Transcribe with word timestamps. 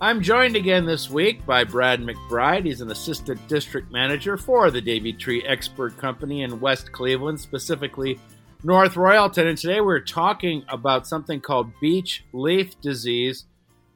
I'm 0.00 0.22
joined 0.22 0.54
again 0.54 0.86
this 0.86 1.10
week 1.10 1.44
by 1.44 1.64
Brad 1.64 2.00
McBride. 2.00 2.66
He's 2.66 2.80
an 2.80 2.92
assistant 2.92 3.48
district 3.48 3.90
manager 3.90 4.36
for 4.36 4.70
the 4.70 4.80
Davey 4.80 5.12
Tree 5.12 5.42
Expert 5.44 5.96
Company 5.96 6.42
in 6.42 6.60
West 6.60 6.92
Cleveland, 6.92 7.40
specifically 7.40 8.20
North 8.62 8.94
Royalton. 8.94 9.48
And 9.48 9.58
today 9.58 9.80
we're 9.80 9.98
talking 9.98 10.62
about 10.68 11.08
something 11.08 11.40
called 11.40 11.72
beech 11.80 12.24
leaf 12.32 12.80
disease. 12.80 13.46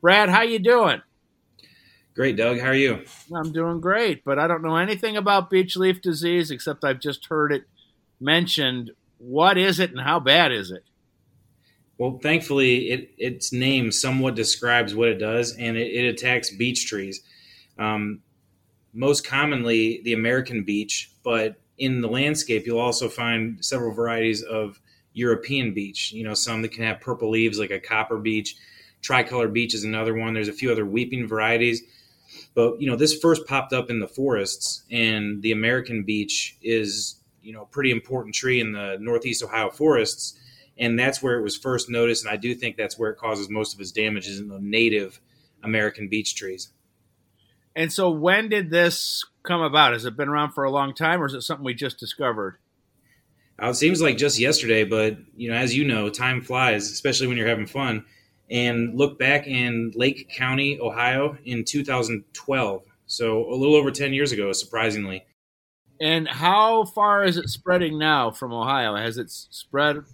Brad, 0.00 0.28
how 0.28 0.42
you 0.42 0.58
doing? 0.58 1.02
Great, 2.16 2.36
Doug. 2.36 2.58
How 2.58 2.70
are 2.70 2.74
you? 2.74 3.04
I'm 3.32 3.52
doing 3.52 3.80
great, 3.80 4.24
but 4.24 4.40
I 4.40 4.48
don't 4.48 4.62
know 4.62 4.76
anything 4.78 5.16
about 5.16 5.50
beech 5.50 5.76
leaf 5.76 6.02
disease 6.02 6.50
except 6.50 6.84
I've 6.84 7.00
just 7.00 7.26
heard 7.26 7.52
it 7.52 7.62
mentioned. 8.18 8.90
What 9.18 9.56
is 9.56 9.78
it 9.78 9.92
and 9.92 10.00
how 10.00 10.18
bad 10.18 10.50
is 10.50 10.72
it? 10.72 10.82
Well, 12.02 12.18
thankfully, 12.20 12.90
it, 12.90 13.14
its 13.16 13.52
name 13.52 13.92
somewhat 13.92 14.34
describes 14.34 14.92
what 14.92 15.08
it 15.08 15.18
does, 15.18 15.54
and 15.56 15.76
it, 15.76 15.86
it 15.86 16.08
attacks 16.08 16.50
beech 16.50 16.88
trees. 16.88 17.20
Um, 17.78 18.22
most 18.92 19.24
commonly, 19.24 20.00
the 20.02 20.12
American 20.12 20.64
beech, 20.64 21.12
but 21.22 21.60
in 21.78 22.00
the 22.00 22.08
landscape, 22.08 22.66
you'll 22.66 22.80
also 22.80 23.08
find 23.08 23.64
several 23.64 23.94
varieties 23.94 24.42
of 24.42 24.80
European 25.12 25.74
beech. 25.74 26.10
You 26.12 26.24
know, 26.24 26.34
some 26.34 26.62
that 26.62 26.72
can 26.72 26.82
have 26.82 27.00
purple 27.00 27.30
leaves, 27.30 27.60
like 27.60 27.70
a 27.70 27.78
copper 27.78 28.18
beech. 28.18 28.56
Tricolor 29.00 29.46
beech 29.46 29.72
is 29.72 29.84
another 29.84 30.16
one. 30.16 30.34
There's 30.34 30.48
a 30.48 30.52
few 30.52 30.72
other 30.72 30.84
weeping 30.84 31.28
varieties. 31.28 31.82
But, 32.52 32.80
you 32.80 32.90
know, 32.90 32.96
this 32.96 33.16
first 33.16 33.46
popped 33.46 33.72
up 33.72 33.90
in 33.90 34.00
the 34.00 34.08
forests, 34.08 34.82
and 34.90 35.40
the 35.40 35.52
American 35.52 36.02
beech 36.02 36.56
is, 36.62 37.20
you 37.40 37.52
know, 37.52 37.62
a 37.62 37.66
pretty 37.66 37.92
important 37.92 38.34
tree 38.34 38.60
in 38.60 38.72
the 38.72 38.96
Northeast 39.00 39.44
Ohio 39.44 39.70
forests 39.70 40.36
and 40.78 40.98
that's 40.98 41.22
where 41.22 41.38
it 41.38 41.42
was 41.42 41.56
first 41.56 41.90
noticed. 41.90 42.24
And 42.24 42.32
I 42.32 42.36
do 42.36 42.54
think 42.54 42.76
that's 42.76 42.98
where 42.98 43.10
it 43.10 43.18
causes 43.18 43.48
most 43.48 43.74
of 43.74 43.80
its 43.80 43.92
damage 43.92 44.26
is 44.26 44.40
in 44.40 44.48
the 44.48 44.58
native 44.60 45.20
American 45.62 46.08
beech 46.08 46.34
trees. 46.34 46.72
And 47.74 47.92
so, 47.92 48.10
when 48.10 48.48
did 48.48 48.70
this 48.70 49.24
come 49.42 49.62
about? 49.62 49.92
Has 49.92 50.04
it 50.04 50.16
been 50.16 50.28
around 50.28 50.52
for 50.52 50.64
a 50.64 50.70
long 50.70 50.94
time, 50.94 51.22
or 51.22 51.26
is 51.26 51.34
it 51.34 51.42
something 51.42 51.64
we 51.64 51.74
just 51.74 51.98
discovered? 51.98 52.58
Uh, 53.62 53.68
it 53.68 53.74
seems 53.74 54.02
like 54.02 54.16
just 54.16 54.38
yesterday, 54.38 54.84
but 54.84 55.16
you 55.36 55.50
know, 55.50 55.56
as 55.56 55.74
you 55.74 55.84
know, 55.84 56.10
time 56.10 56.42
flies, 56.42 56.90
especially 56.90 57.28
when 57.28 57.36
you're 57.36 57.48
having 57.48 57.66
fun. 57.66 58.04
And 58.50 58.94
look 58.94 59.18
back 59.18 59.46
in 59.46 59.92
Lake 59.94 60.28
County, 60.28 60.78
Ohio, 60.78 61.38
in 61.44 61.64
2012, 61.64 62.82
so 63.06 63.50
a 63.50 63.54
little 63.54 63.74
over 63.74 63.90
10 63.90 64.12
years 64.12 64.32
ago, 64.32 64.52
surprisingly. 64.52 65.24
And 66.00 66.28
how 66.28 66.84
far 66.84 67.24
is 67.24 67.38
it 67.38 67.48
spreading 67.48 67.98
now 67.98 68.30
from 68.30 68.52
Ohio? 68.52 68.94
Has 68.96 69.16
it 69.16 69.30
spread 69.30 70.04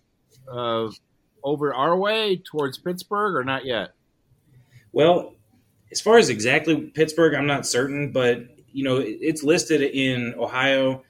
uh, 0.50 0.90
over 1.42 1.74
our 1.74 1.96
way 1.96 2.36
towards 2.36 2.78
Pittsburgh 2.78 3.34
or 3.34 3.44
not 3.44 3.64
yet? 3.64 3.92
Well, 4.92 5.34
as 5.90 6.00
far 6.00 6.18
as 6.18 6.28
exactly 6.28 6.76
Pittsburgh, 6.76 7.34
I'm 7.34 7.46
not 7.46 7.66
certain, 7.66 8.12
but 8.12 8.40
you 8.72 8.84
know 8.84 9.02
it's 9.02 9.42
listed 9.42 9.82
in 9.82 10.34
Ohio, 10.38 11.02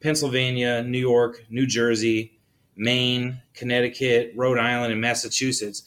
Pennsylvania, 0.00 0.82
New 0.82 0.98
York, 0.98 1.44
New 1.50 1.66
Jersey, 1.66 2.38
Maine, 2.76 3.40
Connecticut, 3.54 4.32
Rhode 4.36 4.58
Island, 4.58 4.92
and 4.92 5.00
Massachusetts. 5.00 5.82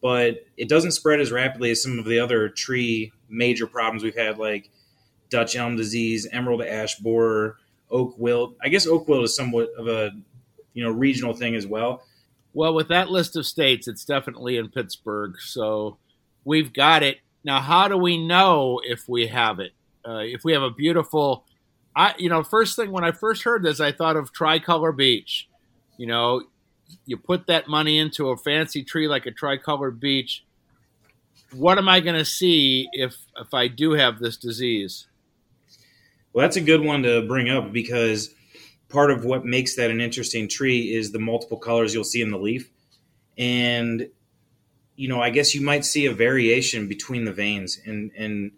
But 0.00 0.46
it 0.56 0.68
doesn't 0.68 0.92
spread 0.92 1.20
as 1.20 1.30
rapidly 1.30 1.70
as 1.70 1.82
some 1.82 1.98
of 1.98 2.06
the 2.06 2.20
other 2.20 2.48
tree 2.48 3.12
major 3.28 3.66
problems 3.66 4.02
we've 4.02 4.16
had, 4.16 4.38
like 4.38 4.70
Dutch 5.28 5.56
elm 5.56 5.76
disease, 5.76 6.26
emerald 6.32 6.62
ash 6.62 6.96
borer, 6.96 7.56
oak 7.90 8.14
wilt. 8.18 8.56
I 8.62 8.68
guess 8.68 8.86
oak 8.86 9.08
wilt 9.08 9.24
is 9.24 9.36
somewhat 9.36 9.70
of 9.76 9.88
a 9.88 10.12
you 10.72 10.84
know 10.84 10.90
regional 10.90 11.34
thing 11.34 11.54
as 11.54 11.66
well. 11.66 12.02
Well, 12.52 12.74
with 12.74 12.88
that 12.88 13.10
list 13.10 13.36
of 13.36 13.46
states, 13.46 13.86
it's 13.86 14.04
definitely 14.04 14.56
in 14.56 14.70
Pittsburgh. 14.70 15.36
So 15.40 15.98
we've 16.44 16.72
got 16.72 17.02
it. 17.02 17.18
Now, 17.44 17.60
how 17.60 17.88
do 17.88 17.96
we 17.96 18.18
know 18.18 18.80
if 18.84 19.08
we 19.08 19.28
have 19.28 19.60
it? 19.60 19.72
Uh, 20.06 20.18
if 20.18 20.44
we 20.44 20.52
have 20.52 20.62
a 20.62 20.70
beautiful, 20.70 21.44
I, 21.94 22.14
you 22.18 22.28
know, 22.28 22.42
first 22.42 22.76
thing 22.76 22.90
when 22.90 23.04
I 23.04 23.12
first 23.12 23.42
heard 23.44 23.62
this, 23.62 23.80
I 23.80 23.92
thought 23.92 24.16
of 24.16 24.32
tricolor 24.32 24.92
beech. 24.92 25.48
You 25.96 26.06
know, 26.06 26.42
you 27.06 27.16
put 27.16 27.46
that 27.46 27.68
money 27.68 27.98
into 27.98 28.30
a 28.30 28.36
fancy 28.36 28.82
tree 28.82 29.08
like 29.08 29.26
a 29.26 29.30
tricolor 29.30 29.90
beech. 29.90 30.44
What 31.52 31.78
am 31.78 31.88
I 31.88 32.00
going 32.00 32.16
to 32.16 32.24
see 32.24 32.88
if 32.92 33.16
if 33.38 33.52
I 33.54 33.68
do 33.68 33.92
have 33.92 34.18
this 34.18 34.36
disease? 34.36 35.06
Well, 36.32 36.44
that's 36.44 36.56
a 36.56 36.60
good 36.60 36.84
one 36.84 37.02
to 37.02 37.26
bring 37.26 37.48
up 37.48 37.72
because 37.72 38.34
part 38.90 39.10
of 39.10 39.24
what 39.24 39.44
makes 39.44 39.76
that 39.76 39.90
an 39.90 40.00
interesting 40.00 40.48
tree 40.48 40.94
is 40.94 41.12
the 41.12 41.18
multiple 41.18 41.56
colors 41.56 41.94
you'll 41.94 42.04
see 42.04 42.22
in 42.22 42.30
the 42.30 42.38
leaf. 42.38 42.70
And 43.38 44.08
you 44.96 45.08
know, 45.08 45.22
I 45.22 45.30
guess 45.30 45.54
you 45.54 45.62
might 45.62 45.86
see 45.86 46.04
a 46.06 46.12
variation 46.12 46.86
between 46.86 47.24
the 47.24 47.32
veins 47.32 47.80
and 47.86 48.10
and 48.16 48.52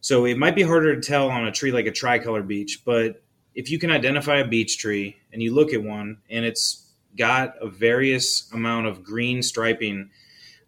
so 0.00 0.26
it 0.26 0.36
might 0.36 0.54
be 0.54 0.62
harder 0.62 0.94
to 0.94 1.00
tell 1.00 1.30
on 1.30 1.46
a 1.46 1.52
tree 1.52 1.72
like 1.72 1.86
a 1.86 1.90
tricolor 1.90 2.42
beech, 2.42 2.84
but 2.84 3.22
if 3.54 3.70
you 3.70 3.78
can 3.78 3.90
identify 3.90 4.36
a 4.36 4.46
beech 4.46 4.78
tree 4.78 5.16
and 5.32 5.42
you 5.42 5.54
look 5.54 5.72
at 5.72 5.82
one 5.82 6.18
and 6.28 6.44
it's 6.44 6.90
got 7.16 7.54
a 7.60 7.68
various 7.68 8.50
amount 8.52 8.86
of 8.86 9.02
green 9.02 9.42
striping, 9.42 10.10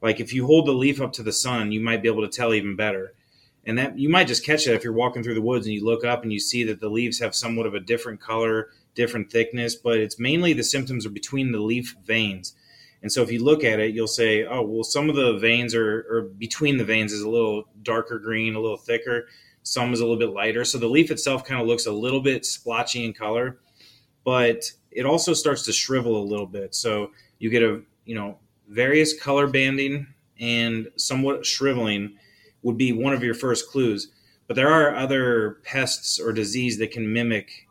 like 0.00 0.20
if 0.20 0.32
you 0.32 0.46
hold 0.46 0.66
the 0.66 0.72
leaf 0.72 1.00
up 1.00 1.12
to 1.14 1.22
the 1.22 1.32
sun, 1.32 1.72
you 1.72 1.80
might 1.80 2.02
be 2.02 2.08
able 2.08 2.22
to 2.22 2.34
tell 2.34 2.54
even 2.54 2.76
better. 2.76 3.12
And 3.64 3.76
that 3.78 3.98
you 3.98 4.08
might 4.08 4.28
just 4.28 4.46
catch 4.46 4.66
it 4.66 4.74
if 4.74 4.84
you're 4.84 4.92
walking 4.92 5.22
through 5.22 5.34
the 5.34 5.42
woods 5.42 5.66
and 5.66 5.74
you 5.74 5.84
look 5.84 6.04
up 6.04 6.22
and 6.22 6.32
you 6.32 6.38
see 6.38 6.62
that 6.64 6.80
the 6.80 6.88
leaves 6.88 7.18
have 7.18 7.34
somewhat 7.34 7.66
of 7.66 7.74
a 7.74 7.80
different 7.80 8.20
color 8.20 8.70
different 8.96 9.30
thickness, 9.30 9.76
but 9.76 9.98
it's 9.98 10.18
mainly 10.18 10.52
the 10.52 10.64
symptoms 10.64 11.06
are 11.06 11.10
between 11.10 11.52
the 11.52 11.60
leaf 11.60 11.94
veins. 12.04 12.54
And 13.02 13.12
so 13.12 13.22
if 13.22 13.30
you 13.30 13.44
look 13.44 13.62
at 13.62 13.78
it, 13.78 13.94
you'll 13.94 14.08
say, 14.08 14.44
oh, 14.44 14.62
well, 14.62 14.82
some 14.82 15.08
of 15.08 15.14
the 15.14 15.38
veins 15.38 15.74
are, 15.74 16.04
or 16.10 16.22
between 16.22 16.78
the 16.78 16.84
veins 16.84 17.12
is 17.12 17.22
a 17.22 17.28
little 17.28 17.68
darker 17.82 18.18
green, 18.18 18.56
a 18.56 18.60
little 18.60 18.76
thicker. 18.76 19.28
Some 19.62 19.92
is 19.92 20.00
a 20.00 20.02
little 20.04 20.18
bit 20.18 20.34
lighter. 20.34 20.64
So 20.64 20.78
the 20.78 20.88
leaf 20.88 21.10
itself 21.10 21.44
kind 21.44 21.60
of 21.60 21.68
looks 21.68 21.86
a 21.86 21.92
little 21.92 22.20
bit 22.20 22.44
splotchy 22.44 23.04
in 23.04 23.12
color, 23.12 23.58
but 24.24 24.72
it 24.90 25.06
also 25.06 25.34
starts 25.34 25.62
to 25.66 25.72
shrivel 25.72 26.20
a 26.20 26.24
little 26.24 26.46
bit. 26.46 26.74
So 26.74 27.12
you 27.38 27.50
get 27.50 27.62
a, 27.62 27.82
you 28.06 28.14
know, 28.14 28.38
various 28.68 29.18
color 29.18 29.46
banding 29.46 30.06
and 30.40 30.88
somewhat 30.96 31.46
shriveling 31.46 32.16
would 32.62 32.78
be 32.78 32.92
one 32.92 33.12
of 33.12 33.22
your 33.22 33.34
first 33.34 33.68
clues. 33.68 34.08
But 34.46 34.56
there 34.56 34.70
are 34.70 34.94
other 34.94 35.58
pests 35.64 36.18
or 36.18 36.32
disease 36.32 36.78
that 36.78 36.92
can 36.92 37.12
mimic 37.12 37.65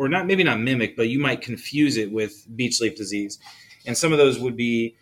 or 0.00 0.08
not 0.08 0.26
maybe 0.26 0.42
not 0.42 0.58
mimic, 0.58 0.96
but 0.96 1.10
you 1.10 1.18
might 1.18 1.42
confuse 1.42 1.98
it 1.98 2.10
with 2.10 2.46
beech 2.56 2.80
leaf 2.80 2.96
disease. 2.96 3.38
And 3.84 3.94
some 3.94 4.12
of 4.12 4.18
those 4.18 4.38
would 4.38 4.56
be 4.56 4.96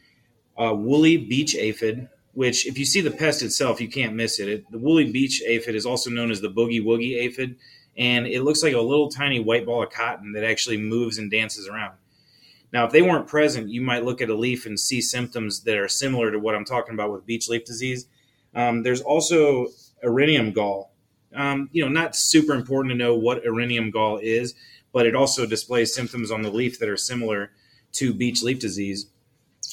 uh, 0.61 0.75
woolly 0.75 1.17
beech 1.17 1.55
aphid, 1.55 2.09
which 2.33 2.67
if 2.67 2.77
you 2.77 2.85
see 2.85 3.01
the 3.01 3.13
pest 3.13 3.41
itself, 3.41 3.81
you 3.81 3.89
can't 3.89 4.17
miss 4.17 4.41
it. 4.41 4.49
it. 4.49 4.71
The 4.73 4.79
woolly 4.79 5.13
beech 5.13 5.41
aphid 5.47 5.77
is 5.77 5.87
also 5.87 6.11
known 6.11 6.33
as 6.33 6.41
the 6.41 6.51
boogie 6.51 6.83
woogie 6.83 7.17
aphid, 7.17 7.55
and 7.97 8.27
it 8.27 8.43
looks 8.43 8.61
like 8.61 8.75
a 8.75 8.81
little 8.81 9.09
tiny 9.09 9.39
white 9.39 9.65
ball 9.65 9.85
of 9.85 9.91
cotton 9.91 10.33
that 10.33 10.43
actually 10.43 10.79
moves 10.79 11.17
and 11.17 11.31
dances 11.31 11.69
around. 11.69 11.95
Now, 12.73 12.85
if 12.85 12.91
they 12.91 13.03
weren't 13.03 13.29
present, 13.29 13.69
you 13.69 13.81
might 13.81 14.05
look 14.05 14.21
at 14.21 14.31
a 14.31 14.35
leaf 14.35 14.67
and 14.67 14.81
see 14.81 15.01
symptoms 15.01 15.61
that 15.61 15.79
are 15.79 15.87
similar 15.87 16.33
to 16.33 16.41
what 16.41 16.57
I'm 16.57 16.65
talking 16.65 16.95
about 16.95 17.13
with 17.13 17.25
beech 17.25 17.49
leaf 17.49 17.65
disease. 17.65 18.07
Um, 18.53 18.83
there's 18.83 19.01
also 19.01 19.69
erineum 20.05 20.53
gall. 20.53 20.91
Um, 21.37 21.69
you 21.71 21.85
know, 21.85 21.89
not 21.89 22.17
super 22.17 22.55
important 22.55 22.91
to 22.91 22.99
know 22.99 23.15
what 23.15 23.45
erineum 23.45 23.93
gall 23.93 24.19
is, 24.19 24.57
but 24.99 25.07
it 25.07 25.15
also 25.15 25.47
displays 25.47 25.95
symptoms 25.95 26.29
on 26.29 26.43
the 26.43 26.51
leaf 26.51 26.81
that 26.81 26.89
are 26.89 26.97
similar 26.97 27.53
to 27.93 28.13
beech 28.13 28.43
leaf 28.43 28.59
disease. 28.59 29.07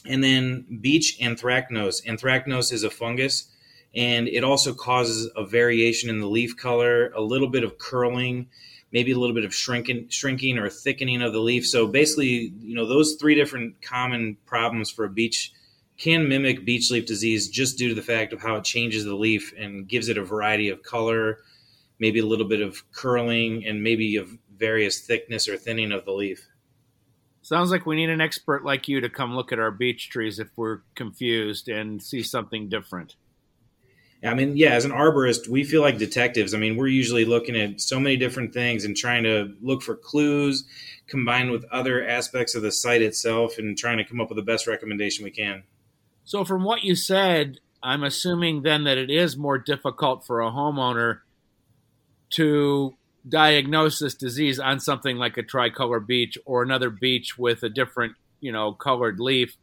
And 0.05 0.23
then 0.23 0.77
beech 0.81 1.17
anthracnose. 1.19 2.05
Anthracnose 2.05 2.71
is 2.71 2.83
a 2.83 2.91
fungus, 2.91 3.51
and 3.95 4.27
it 4.27 4.43
also 4.43 4.71
causes 4.71 5.31
a 5.35 5.43
variation 5.43 6.11
in 6.11 6.19
the 6.19 6.27
leaf 6.27 6.55
color, 6.55 7.09
a 7.15 7.21
little 7.21 7.47
bit 7.47 7.63
of 7.63 7.79
curling, 7.79 8.49
maybe 8.91 9.13
a 9.13 9.17
little 9.17 9.33
bit 9.33 9.45
of 9.45 9.55
shrinking, 9.55 10.09
shrinking 10.09 10.59
or 10.59 10.69
thickening 10.69 11.23
of 11.23 11.33
the 11.33 11.39
leaf. 11.39 11.65
So 11.65 11.87
basically, 11.87 12.53
you 12.59 12.75
know, 12.75 12.85
those 12.85 13.15
three 13.15 13.33
different 13.33 13.81
common 13.81 14.37
problems 14.45 14.91
for 14.91 15.05
a 15.05 15.09
beech 15.09 15.51
can 15.97 16.29
mimic 16.29 16.63
beech 16.65 16.91
leaf 16.91 17.07
disease 17.07 17.49
just 17.49 17.79
due 17.79 17.89
to 17.89 17.95
the 17.95 18.03
fact 18.03 18.31
of 18.31 18.43
how 18.43 18.57
it 18.57 18.63
changes 18.63 19.05
the 19.05 19.15
leaf 19.15 19.55
and 19.57 19.87
gives 19.87 20.07
it 20.07 20.19
a 20.19 20.23
variety 20.23 20.69
of 20.69 20.83
color, 20.83 21.39
maybe 21.97 22.19
a 22.19 22.25
little 22.27 22.47
bit 22.47 22.61
of 22.61 22.83
curling, 22.91 23.65
and 23.65 23.81
maybe 23.81 24.17
of 24.17 24.29
various 24.57 24.99
thickness 24.99 25.47
or 25.47 25.57
thinning 25.57 25.91
of 25.91 26.05
the 26.05 26.11
leaf. 26.11 26.47
Sounds 27.41 27.69
like 27.69 27.85
we 27.85 27.95
need 27.95 28.09
an 28.09 28.21
expert 28.21 28.65
like 28.65 28.87
you 28.87 29.01
to 29.01 29.09
come 29.09 29.35
look 29.35 29.51
at 29.51 29.59
our 29.59 29.69
beech 29.71 30.09
trees 30.09 30.39
if 30.39 30.47
we're 30.55 30.79
confused 30.95 31.69
and 31.69 32.01
see 32.01 32.23
something 32.23 32.69
different. 32.69 33.15
I 34.23 34.33
mean, 34.33 34.57
yeah, 34.57 34.71
as 34.71 34.85
an 34.85 34.91
arborist, 34.91 35.47
we 35.47 35.63
feel 35.63 35.81
like 35.81 35.99
detectives. 35.99 36.53
I 36.53 36.57
mean, 36.57 36.77
we're 36.77 36.87
usually 36.87 37.25
looking 37.25 37.55
at 37.55 37.79
so 37.79 37.99
many 37.99 38.17
different 38.17 38.53
things 38.53 38.83
and 38.83 38.97
trying 38.97 39.23
to 39.23 39.53
look 39.61 39.83
for 39.83 39.95
clues 39.95 40.65
combined 41.07 41.51
with 41.51 41.65
other 41.65 42.05
aspects 42.05 42.55
of 42.55 42.63
the 42.63 42.71
site 42.71 43.03
itself 43.03 43.59
and 43.59 43.77
trying 43.77 43.97
to 43.97 44.03
come 44.03 44.19
up 44.19 44.29
with 44.29 44.37
the 44.37 44.41
best 44.41 44.65
recommendation 44.65 45.23
we 45.23 45.31
can. 45.31 45.63
So, 46.23 46.43
from 46.43 46.63
what 46.63 46.83
you 46.83 46.95
said, 46.95 47.59
I'm 47.83 48.03
assuming 48.03 48.63
then 48.63 48.83
that 48.85 48.97
it 48.97 49.11
is 49.11 49.37
more 49.37 49.59
difficult 49.59 50.25
for 50.25 50.41
a 50.41 50.49
homeowner 50.49 51.19
to 52.31 52.95
diagnose 53.27 53.99
this 53.99 54.15
disease 54.15 54.59
on 54.59 54.79
something 54.79 55.17
like 55.17 55.37
a 55.37 55.43
tricolor 55.43 55.99
beech 55.99 56.37
or 56.45 56.63
another 56.63 56.89
beech 56.89 57.37
with 57.37 57.63
a 57.63 57.69
different, 57.69 58.13
you 58.39 58.51
know, 58.51 58.73
colored 58.73 59.19
leaf. 59.19 59.57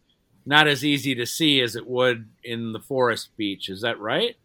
Not 0.45 0.67
as 0.67 0.85
easy 0.85 1.15
to 1.15 1.27
see 1.27 1.61
as 1.61 1.77
it 1.77 1.87
would 1.87 2.29
in 2.43 2.73
the 2.73 2.81
forest 2.81 3.31
beech. 3.37 3.69
Is 3.69 3.83
that 3.83 4.01
right? 4.01 4.37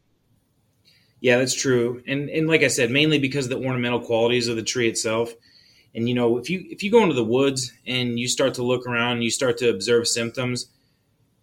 Yeah, 1.20 1.38
that's 1.38 1.56
true. 1.56 2.04
And 2.08 2.30
and 2.30 2.48
like 2.48 2.62
I 2.62 2.68
said, 2.68 2.92
mainly 2.92 3.18
because 3.18 3.46
of 3.46 3.52
the 3.52 3.66
ornamental 3.66 4.00
qualities 4.00 4.48
of 4.48 4.56
the 4.56 4.64
tree 4.64 4.88
itself. 4.88 5.34
And 5.96 6.08
you 6.08 6.14
know, 6.14 6.38
if 6.38 6.50
you 6.50 6.64
if 6.70 6.84
you 6.84 6.92
go 6.92 7.02
into 7.02 7.16
the 7.16 7.24
woods 7.24 7.74
and 7.88 8.20
you 8.20 8.28
start 8.28 8.54
to 8.56 8.64
look 8.64 8.86
around, 8.86 9.24
you 9.24 9.32
start 9.32 9.58
to 9.58 9.70
observe 9.70 10.08
symptoms, 10.08 10.68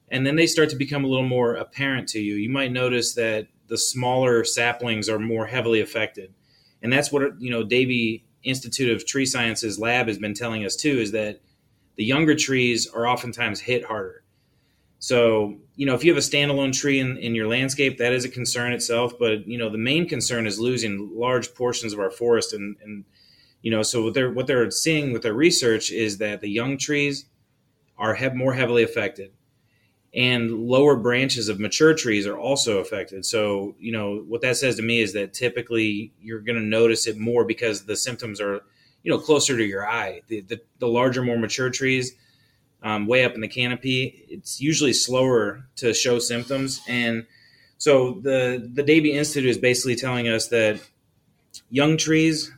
and 0.09 0.25
then 0.25 0.37
they 0.37 0.47
start 0.47 0.71
to 0.71 0.76
become 0.76 1.05
a 1.05 1.09
little 1.09 1.26
more 1.26 1.55
apparent 1.55 2.09
to 2.11 2.21
you. 2.21 2.37
You 2.37 2.50
might 2.50 2.71
notice 2.71 3.15
that 3.15 3.49
the 3.67 3.79
smaller 3.79 4.44
saplings 4.44 5.09
are 5.09 5.19
more 5.19 5.47
heavily 5.47 5.81
affected. 5.81 6.32
And 6.85 6.93
that's 6.93 7.11
what 7.11 7.41
you 7.41 7.51
know, 7.51 7.65
Davey 7.65 8.27
Institute 8.45 8.95
of 8.95 9.07
Tree 9.07 9.25
Sciences 9.25 9.79
lab 9.79 10.07
has 10.07 10.19
been 10.19 10.35
telling 10.35 10.67
us 10.67 10.77
too 10.77 10.99
is 10.99 11.13
that 11.13 11.41
the 11.97 12.05
younger 12.05 12.35
trees 12.35 12.87
are 12.87 13.09
oftentimes 13.09 13.61
hit 13.61 13.87
harder. 13.87 14.23
So, 14.99 15.57
you 15.77 15.87
know, 15.87 15.95
if 15.95 16.05
you 16.05 16.15
have 16.15 16.23
a 16.23 16.27
standalone 16.27 16.79
tree 16.79 17.01
in, 17.01 17.17
in 17.17 17.35
your 17.35 17.49
landscape, 17.49 17.97
that 17.99 18.13
is 18.13 18.27
a 18.27 18.29
concern 18.29 18.75
itself. 18.75 19.15
But, 19.19 19.47
you 19.47 19.57
know, 19.57 19.71
the 19.71 19.79
main 19.79 20.07
concern 20.07 20.47
is 20.47 20.59
losing 20.61 21.11
large 21.15 21.55
portions 21.55 21.95
of 21.95 22.01
our 22.01 22.11
forest. 22.11 22.53
And, 22.53 22.77
and 22.83 23.05
you 23.63 23.71
know, 23.71 23.83
so 23.83 24.05
what 24.05 24.15
they're, 24.15 24.31
what 24.31 24.47
they're 24.47 24.71
seeing 24.71 25.13
with 25.13 25.23
their 25.23 25.33
research 25.33 25.91
is 25.91 26.19
that 26.19 26.43
the 26.43 26.51
young 26.51 26.77
trees 26.77 27.25
are 27.97 28.15
have 28.15 28.35
more 28.35 28.53
heavily 28.53 28.83
affected 28.83 29.33
and 30.14 30.50
lower 30.69 30.96
branches 30.96 31.49
of 31.49 31.58
mature 31.58 31.93
trees 31.93 32.26
are 32.26 32.38
also 32.38 32.78
affected. 32.78 33.26
So, 33.26 33.75
you 33.81 33.90
know, 33.90 34.25
what 34.28 34.43
that 34.43 34.56
says 34.56 34.76
to 34.76 34.82
me 34.82 35.00
is 35.00 35.12
that 35.14 35.34
typically 35.34 36.12
you're 36.20 36.40
going 36.40 36.58
to 36.58 36.64
notice 36.64 37.06
it 37.06 37.19
more 37.19 37.44
because 37.44 37.84
the 37.84 37.96
symptoms 37.96 38.40
are, 38.40 38.62
you 39.02 39.11
know, 39.11 39.19
closer 39.19 39.56
to 39.56 39.64
your 39.64 39.87
eye. 39.87 40.22
The, 40.28 40.43
the, 40.43 40.61
the 40.78 40.87
larger, 40.87 41.22
more 41.22 41.38
mature 41.38 41.69
trees, 41.69 42.12
um, 42.82 43.06
way 43.06 43.25
up 43.25 43.34
in 43.34 43.40
the 43.40 43.49
canopy, 43.49 44.25
it's 44.28 44.61
usually 44.61 44.93
slower 44.93 45.66
to 45.76 45.93
show 45.94 46.19
symptoms. 46.19 46.81
And 46.87 47.26
so 47.78 48.20
the 48.22 48.70
the 48.72 48.82
Davey 48.82 49.12
Institute 49.12 49.50
is 49.50 49.58
basically 49.58 49.96
telling 49.96 50.28
us 50.28 50.49
that 50.49 50.81
young 51.70 51.96
trees, 51.96 52.52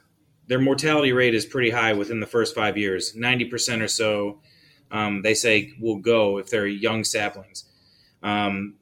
their 0.47 0.61
mortality 0.61 1.13
rate 1.13 1.35
is 1.35 1.47
pretty 1.47 1.71
high 1.71 1.95
within 1.95 2.21
the 2.21 2.27
first 2.27 2.55
five 2.55 2.77
years. 2.77 3.15
Ninety 3.15 3.45
percent 3.45 3.83
or 3.83 3.89
so, 3.89 4.41
um, 4.91 5.23
they 5.23 5.35
say 5.35 5.73
will 5.81 5.97
go 5.97 6.39
if 6.39 6.51
they're 6.51 6.67
young 6.67 7.05
saplings. 7.05 7.65
Um, 8.23 8.75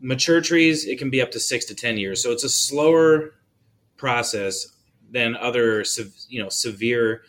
mature 0.00 0.40
trees, 0.40 0.86
it 0.86 0.98
can 0.98 1.10
be 1.10 1.20
up 1.20 1.30
to 1.32 1.40
six 1.40 1.64
to 1.66 1.74
ten 1.74 1.98
years. 1.98 2.22
So 2.22 2.32
it's 2.32 2.44
a 2.44 2.48
slower 2.48 3.34
process 3.96 4.66
than 5.10 5.36
other, 5.36 5.84
you 6.28 6.42
know, 6.42 6.48
severe 6.48 7.22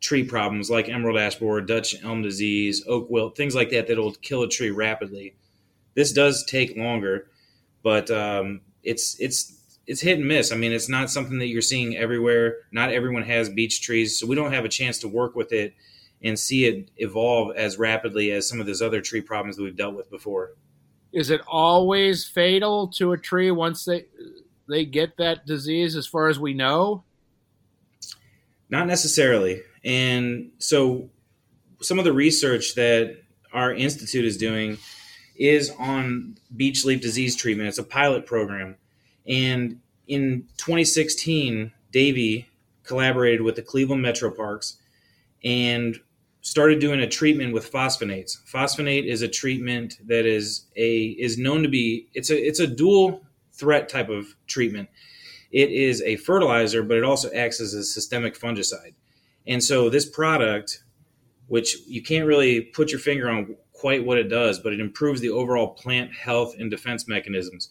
tree 0.00 0.24
problems 0.24 0.70
like 0.70 0.88
emerald 0.88 1.18
ash 1.18 1.36
borer, 1.36 1.60
Dutch 1.60 2.02
elm 2.02 2.22
disease, 2.22 2.82
oak 2.86 3.10
wilt, 3.10 3.36
things 3.36 3.54
like 3.54 3.70
that 3.70 3.86
that'll 3.86 4.12
kill 4.14 4.42
a 4.42 4.48
tree 4.48 4.70
rapidly. 4.70 5.34
This 5.94 6.12
does 6.12 6.44
take 6.44 6.76
longer, 6.76 7.28
but 7.82 8.10
um, 8.10 8.62
it's 8.82 9.18
it's 9.20 9.56
it's 9.86 10.00
hit 10.00 10.18
and 10.18 10.28
miss. 10.28 10.52
I 10.52 10.56
mean, 10.56 10.72
it's 10.72 10.88
not 10.88 11.10
something 11.10 11.38
that 11.38 11.48
you're 11.48 11.62
seeing 11.62 11.96
everywhere. 11.96 12.58
Not 12.70 12.92
everyone 12.92 13.24
has 13.24 13.48
beech 13.48 13.82
trees, 13.82 14.18
so 14.18 14.26
we 14.26 14.36
don't 14.36 14.52
have 14.52 14.64
a 14.64 14.68
chance 14.68 14.98
to 15.00 15.08
work 15.08 15.34
with 15.34 15.52
it 15.52 15.74
and 16.22 16.38
see 16.38 16.66
it 16.66 16.90
evolve 16.96 17.56
as 17.56 17.78
rapidly 17.78 18.30
as 18.32 18.48
some 18.48 18.60
of 18.60 18.66
those 18.66 18.82
other 18.82 19.00
tree 19.00 19.20
problems 19.20 19.56
that 19.56 19.62
we've 19.62 19.76
dealt 19.76 19.94
with 19.94 20.10
before. 20.10 20.52
Is 21.12 21.30
it 21.30 21.40
always 21.48 22.26
fatal 22.26 22.88
to 22.88 23.12
a 23.12 23.18
tree 23.18 23.50
once 23.50 23.84
they 23.84 24.06
they 24.68 24.84
get 24.84 25.16
that 25.16 25.46
disease 25.46 25.96
as 25.96 26.06
far 26.06 26.28
as 26.28 26.38
we 26.38 26.54
know? 26.54 27.02
Not 28.68 28.86
necessarily. 28.86 29.62
And 29.84 30.52
so 30.58 31.10
some 31.80 31.98
of 31.98 32.04
the 32.04 32.12
research 32.12 32.76
that 32.76 33.16
our 33.52 33.74
institute 33.74 34.24
is 34.24 34.36
doing 34.36 34.78
is 35.34 35.72
on 35.78 36.36
beech 36.54 36.84
leaf 36.84 37.00
disease 37.00 37.34
treatment. 37.34 37.68
It's 37.68 37.78
a 37.78 37.82
pilot 37.82 38.26
program. 38.26 38.76
And 39.26 39.80
in 40.06 40.46
2016, 40.58 41.72
Davey 41.90 42.48
collaborated 42.84 43.40
with 43.42 43.56
the 43.56 43.62
Cleveland 43.62 44.02
Metro 44.02 44.30
Parks 44.30 44.76
and 45.42 45.98
started 46.42 46.78
doing 46.80 47.00
a 47.00 47.08
treatment 47.08 47.52
with 47.52 47.70
phosphonates. 47.70 48.38
Phosphonate 48.50 49.06
is 49.06 49.22
a 49.22 49.28
treatment 49.28 49.98
that 50.06 50.26
is 50.26 50.66
a 50.76 51.08
is 51.18 51.38
known 51.38 51.62
to 51.62 51.68
be 51.68 52.08
it's 52.14 52.30
a 52.30 52.36
it's 52.36 52.60
a 52.60 52.66
dual 52.66 53.22
threat 53.52 53.88
type 53.88 54.08
of 54.08 54.34
treatment. 54.46 54.88
It 55.50 55.70
is 55.70 56.00
a 56.02 56.16
fertilizer, 56.16 56.82
but 56.82 56.96
it 56.96 57.04
also 57.04 57.30
acts 57.32 57.60
as 57.60 57.74
a 57.74 57.84
systemic 57.84 58.38
fungicide. 58.38 58.94
And 59.46 59.62
so 59.62 59.90
this 59.90 60.08
product, 60.08 60.82
which 61.48 61.76
you 61.86 62.02
can't 62.02 62.26
really 62.26 62.60
put 62.60 62.90
your 62.90 63.00
finger 63.00 63.28
on 63.28 63.56
quite 63.72 64.04
what 64.04 64.18
it 64.18 64.28
does, 64.28 64.60
but 64.60 64.72
it 64.72 64.80
improves 64.80 65.20
the 65.20 65.30
overall 65.30 65.68
plant 65.68 66.12
health 66.12 66.54
and 66.58 66.70
defense 66.70 67.08
mechanisms. 67.08 67.70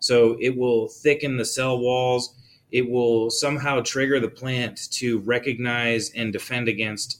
So 0.00 0.36
it 0.40 0.56
will 0.56 0.88
thicken 0.88 1.36
the 1.36 1.44
cell 1.44 1.78
walls. 1.78 2.34
It 2.72 2.90
will 2.90 3.30
somehow 3.30 3.80
trigger 3.80 4.18
the 4.20 4.28
plant 4.28 4.90
to 4.92 5.20
recognize 5.20 6.10
and 6.10 6.32
defend 6.32 6.68
against 6.68 7.19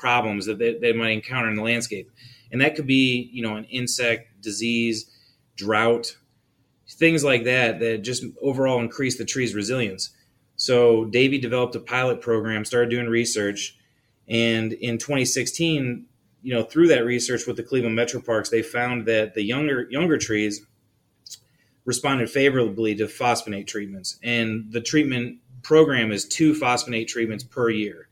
problems 0.00 0.46
that 0.46 0.58
they, 0.58 0.78
they 0.78 0.92
might 0.92 1.10
encounter 1.10 1.48
in 1.48 1.56
the 1.56 1.62
landscape. 1.62 2.10
And 2.50 2.60
that 2.60 2.74
could 2.74 2.86
be, 2.86 3.30
you 3.32 3.42
know, 3.42 3.56
an 3.56 3.64
insect, 3.64 4.40
disease, 4.40 5.08
drought, 5.56 6.16
things 6.88 7.22
like 7.22 7.44
that 7.44 7.78
that 7.80 7.98
just 7.98 8.24
overall 8.42 8.80
increase 8.80 9.18
the 9.18 9.24
tree's 9.24 9.54
resilience. 9.54 10.10
So 10.56 11.04
Davey 11.04 11.38
developed 11.38 11.76
a 11.76 11.80
pilot 11.80 12.20
program, 12.20 12.64
started 12.64 12.90
doing 12.90 13.06
research, 13.06 13.76
and 14.28 14.72
in 14.72 14.98
2016, 14.98 16.06
you 16.42 16.54
know, 16.54 16.62
through 16.62 16.88
that 16.88 17.04
research 17.04 17.46
with 17.46 17.56
the 17.56 17.62
Cleveland 17.62 17.96
Metro 17.96 18.20
Parks, 18.20 18.48
they 18.48 18.62
found 18.62 19.06
that 19.06 19.34
the 19.34 19.42
younger 19.42 19.86
younger 19.90 20.18
trees 20.18 20.66
responded 21.84 22.30
favorably 22.30 22.94
to 22.94 23.06
phosphonate 23.06 23.66
treatments, 23.66 24.18
and 24.22 24.72
the 24.72 24.80
treatment 24.80 25.38
program 25.62 26.12
is 26.12 26.26
two 26.26 26.54
phosphonate 26.54 27.08
treatments 27.08 27.44
per 27.44 27.70
year. 27.70 28.09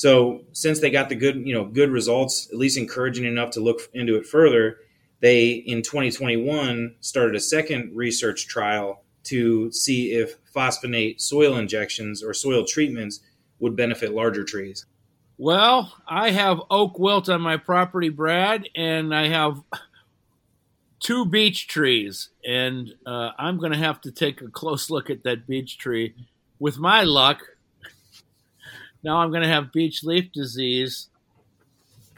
So 0.00 0.46
since 0.52 0.80
they 0.80 0.88
got 0.88 1.10
the 1.10 1.14
good, 1.14 1.46
you 1.46 1.52
know, 1.52 1.66
good 1.66 1.90
results, 1.90 2.48
at 2.50 2.56
least 2.56 2.78
encouraging 2.78 3.26
enough 3.26 3.50
to 3.50 3.60
look 3.60 3.80
into 3.92 4.16
it 4.16 4.26
further, 4.26 4.78
they 5.20 5.50
in 5.50 5.82
2021 5.82 6.94
started 7.00 7.36
a 7.36 7.40
second 7.40 7.94
research 7.94 8.48
trial 8.48 9.04
to 9.24 9.70
see 9.72 10.12
if 10.12 10.38
phosphonate 10.54 11.20
soil 11.20 11.58
injections 11.58 12.24
or 12.24 12.32
soil 12.32 12.64
treatments 12.64 13.20
would 13.58 13.76
benefit 13.76 14.14
larger 14.14 14.42
trees. 14.42 14.86
Well, 15.36 15.92
I 16.08 16.30
have 16.30 16.62
oak 16.70 16.98
wilt 16.98 17.28
on 17.28 17.42
my 17.42 17.58
property, 17.58 18.08
Brad, 18.08 18.70
and 18.74 19.14
I 19.14 19.28
have 19.28 19.62
two 20.98 21.26
beech 21.26 21.68
trees, 21.68 22.30
and 22.42 22.88
uh, 23.04 23.32
I'm 23.38 23.58
going 23.58 23.72
to 23.72 23.78
have 23.78 24.00
to 24.00 24.10
take 24.10 24.40
a 24.40 24.48
close 24.48 24.88
look 24.88 25.10
at 25.10 25.24
that 25.24 25.46
beech 25.46 25.76
tree. 25.76 26.14
With 26.58 26.78
my 26.78 27.02
luck, 27.02 27.42
now 29.02 29.18
I'm 29.18 29.30
going 29.30 29.42
to 29.42 29.48
have 29.48 29.72
beech 29.72 30.02
leaf 30.02 30.32
disease. 30.32 31.08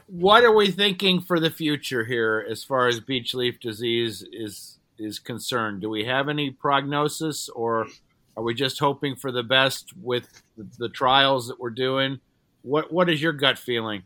What 0.07 0.43
are 0.43 0.55
we 0.55 0.69
thinking 0.69 1.21
for 1.21 1.39
the 1.39 1.49
future 1.49 2.05
here 2.05 2.45
as 2.49 2.63
far 2.63 2.87
as 2.87 2.99
beech 2.99 3.33
leaf 3.33 3.59
disease 3.59 4.23
is 4.31 4.77
is 4.97 5.19
concerned? 5.19 5.81
Do 5.81 5.89
we 5.89 6.05
have 6.05 6.29
any 6.29 6.51
prognosis, 6.51 7.49
or 7.49 7.87
are 8.37 8.43
we 8.43 8.53
just 8.53 8.79
hoping 8.79 9.15
for 9.15 9.31
the 9.31 9.43
best 9.43 9.93
with 10.01 10.43
the, 10.57 10.67
the 10.77 10.89
trials 10.89 11.47
that 11.47 11.59
we're 11.59 11.71
doing? 11.71 12.19
What 12.61 12.91
What 12.91 13.09
is 13.09 13.21
your 13.21 13.33
gut 13.33 13.57
feeling? 13.57 14.03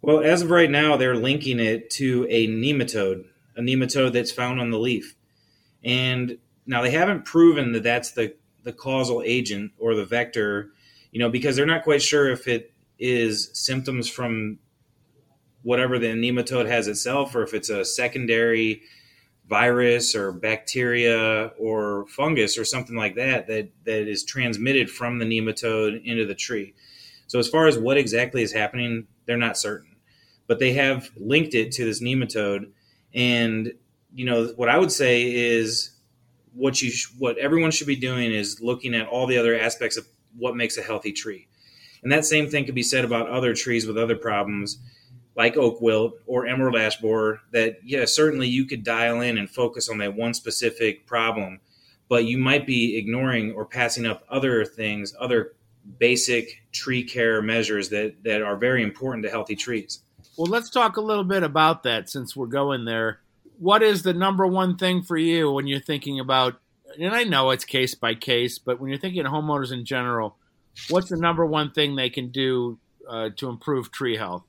Well, 0.00 0.20
as 0.20 0.42
of 0.42 0.50
right 0.50 0.70
now, 0.70 0.96
they're 0.96 1.16
linking 1.16 1.58
it 1.58 1.90
to 1.90 2.26
a 2.30 2.46
nematode, 2.46 3.26
a 3.56 3.60
nematode 3.60 4.12
that's 4.12 4.30
found 4.30 4.60
on 4.60 4.70
the 4.70 4.78
leaf, 4.78 5.14
and 5.84 6.38
now 6.66 6.82
they 6.82 6.90
haven't 6.90 7.24
proven 7.24 7.72
that 7.72 7.82
that's 7.82 8.12
the 8.12 8.34
the 8.64 8.72
causal 8.72 9.22
agent 9.24 9.72
or 9.78 9.94
the 9.94 10.04
vector 10.04 10.70
you 11.10 11.18
know, 11.18 11.28
because 11.28 11.56
they're 11.56 11.66
not 11.66 11.84
quite 11.84 12.02
sure 12.02 12.30
if 12.30 12.46
it 12.48 12.72
is 12.98 13.50
symptoms 13.52 14.08
from 14.08 14.58
whatever 15.62 15.98
the 15.98 16.08
nematode 16.08 16.68
has 16.68 16.88
itself 16.88 17.34
or 17.34 17.42
if 17.42 17.54
it's 17.54 17.70
a 17.70 17.84
secondary 17.84 18.82
virus 19.48 20.14
or 20.14 20.30
bacteria 20.32 21.50
or 21.58 22.06
fungus 22.08 22.58
or 22.58 22.64
something 22.64 22.96
like 22.96 23.14
that 23.14 23.46
that 23.46 23.70
that 23.84 24.08
is 24.08 24.22
transmitted 24.24 24.90
from 24.90 25.18
the 25.18 25.24
nematode 25.24 26.02
into 26.04 26.26
the 26.26 26.34
tree. 26.34 26.74
So 27.26 27.38
as 27.38 27.48
far 27.48 27.66
as 27.66 27.78
what 27.78 27.96
exactly 27.96 28.42
is 28.42 28.52
happening, 28.52 29.06
they're 29.26 29.36
not 29.36 29.56
certain. 29.56 29.96
But 30.46 30.58
they 30.58 30.72
have 30.74 31.10
linked 31.16 31.54
it 31.54 31.72
to 31.72 31.84
this 31.84 32.02
nematode 32.02 32.70
and 33.14 33.72
you 34.12 34.24
know 34.24 34.46
what 34.56 34.68
I 34.68 34.78
would 34.78 34.92
say 34.92 35.22
is 35.22 35.90
what 36.54 36.80
you 36.82 36.90
sh- 36.90 37.12
what 37.18 37.38
everyone 37.38 37.70
should 37.70 37.86
be 37.86 37.96
doing 37.96 38.32
is 38.32 38.60
looking 38.60 38.94
at 38.94 39.06
all 39.06 39.26
the 39.26 39.38
other 39.38 39.58
aspects 39.58 39.96
of 39.96 40.06
what 40.36 40.56
makes 40.56 40.76
a 40.76 40.82
healthy 40.82 41.12
tree. 41.12 41.48
And 42.02 42.12
that 42.12 42.24
same 42.24 42.48
thing 42.48 42.64
could 42.64 42.74
be 42.74 42.82
said 42.82 43.04
about 43.04 43.28
other 43.28 43.54
trees 43.54 43.86
with 43.86 43.98
other 43.98 44.16
problems 44.16 44.78
like 45.38 45.56
oak 45.56 45.80
wilt 45.80 46.14
or 46.26 46.46
emerald 46.46 46.76
ash 46.76 46.96
borer 47.00 47.40
that 47.52 47.78
yeah 47.84 48.04
certainly 48.04 48.48
you 48.48 48.66
could 48.66 48.82
dial 48.82 49.20
in 49.20 49.38
and 49.38 49.48
focus 49.48 49.88
on 49.88 49.98
that 49.98 50.14
one 50.14 50.34
specific 50.34 51.06
problem 51.06 51.60
but 52.08 52.24
you 52.24 52.36
might 52.36 52.66
be 52.66 52.98
ignoring 52.98 53.52
or 53.52 53.64
passing 53.64 54.04
up 54.04 54.24
other 54.28 54.64
things 54.64 55.14
other 55.18 55.54
basic 55.98 56.62
tree 56.72 57.04
care 57.04 57.40
measures 57.40 57.88
that 57.88 58.16
that 58.24 58.42
are 58.42 58.56
very 58.56 58.82
important 58.82 59.24
to 59.24 59.30
healthy 59.30 59.54
trees 59.54 60.02
well 60.36 60.50
let's 60.50 60.68
talk 60.68 60.96
a 60.96 61.00
little 61.00 61.24
bit 61.24 61.44
about 61.44 61.84
that 61.84 62.10
since 62.10 62.36
we're 62.36 62.46
going 62.46 62.84
there 62.84 63.20
what 63.58 63.82
is 63.82 64.02
the 64.02 64.12
number 64.12 64.46
one 64.46 64.76
thing 64.76 65.02
for 65.02 65.16
you 65.16 65.50
when 65.50 65.68
you're 65.68 65.80
thinking 65.80 66.18
about 66.18 66.60
and 67.00 67.14
i 67.14 67.24
know 67.24 67.50
it's 67.50 67.64
case 67.64 67.94
by 67.94 68.14
case 68.14 68.58
but 68.58 68.80
when 68.80 68.90
you're 68.90 68.98
thinking 68.98 69.24
of 69.24 69.32
homeowners 69.32 69.72
in 69.72 69.84
general 69.84 70.36
what's 70.88 71.08
the 71.08 71.16
number 71.16 71.44
one 71.44 71.70
thing 71.70 71.96
they 71.96 72.10
can 72.10 72.30
do 72.30 72.78
uh, 73.08 73.30
to 73.36 73.48
improve 73.48 73.90
tree 73.90 74.16
health 74.16 74.44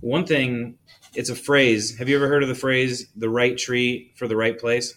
one 0.00 0.26
thing, 0.26 0.78
it's 1.14 1.30
a 1.30 1.34
phrase. 1.34 1.98
Have 1.98 2.08
you 2.08 2.16
ever 2.16 2.28
heard 2.28 2.42
of 2.42 2.48
the 2.48 2.54
phrase 2.54 3.08
"the 3.16 3.30
right 3.30 3.56
tree 3.56 4.12
for 4.16 4.28
the 4.28 4.36
right 4.36 4.58
place"? 4.58 4.94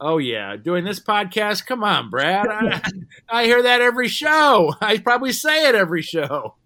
Oh 0.00 0.18
yeah, 0.18 0.56
doing 0.56 0.84
this 0.84 1.00
podcast. 1.00 1.66
Come 1.66 1.84
on, 1.84 2.10
Brad. 2.10 2.48
I, 2.48 2.80
I 3.28 3.44
hear 3.44 3.62
that 3.62 3.80
every 3.80 4.08
show. 4.08 4.74
I 4.80 4.98
probably 4.98 5.32
say 5.32 5.68
it 5.68 5.74
every 5.74 6.02
show. 6.02 6.56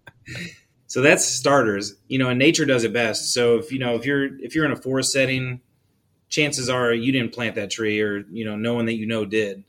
So 0.87 1.01
that's 1.01 1.25
starters. 1.25 1.95
You 2.07 2.17
know, 2.17 2.29
and 2.29 2.39
nature 2.39 2.65
does 2.65 2.85
it 2.85 2.93
best. 2.93 3.33
So 3.33 3.57
if 3.57 3.71
you 3.71 3.79
know 3.79 3.95
if 3.95 4.05
you're 4.05 4.39
if 4.39 4.55
you're 4.55 4.65
in 4.65 4.71
a 4.71 4.77
forest 4.77 5.11
setting, 5.11 5.61
chances 6.29 6.69
are 6.69 6.93
you 6.93 7.11
didn't 7.11 7.33
plant 7.33 7.55
that 7.55 7.71
tree, 7.71 8.01
or 8.01 8.25
you 8.31 8.45
know, 8.45 8.55
no 8.55 8.73
one 8.73 8.85
that 8.85 8.95
you 8.95 9.05
know 9.05 9.25
did. 9.25 9.63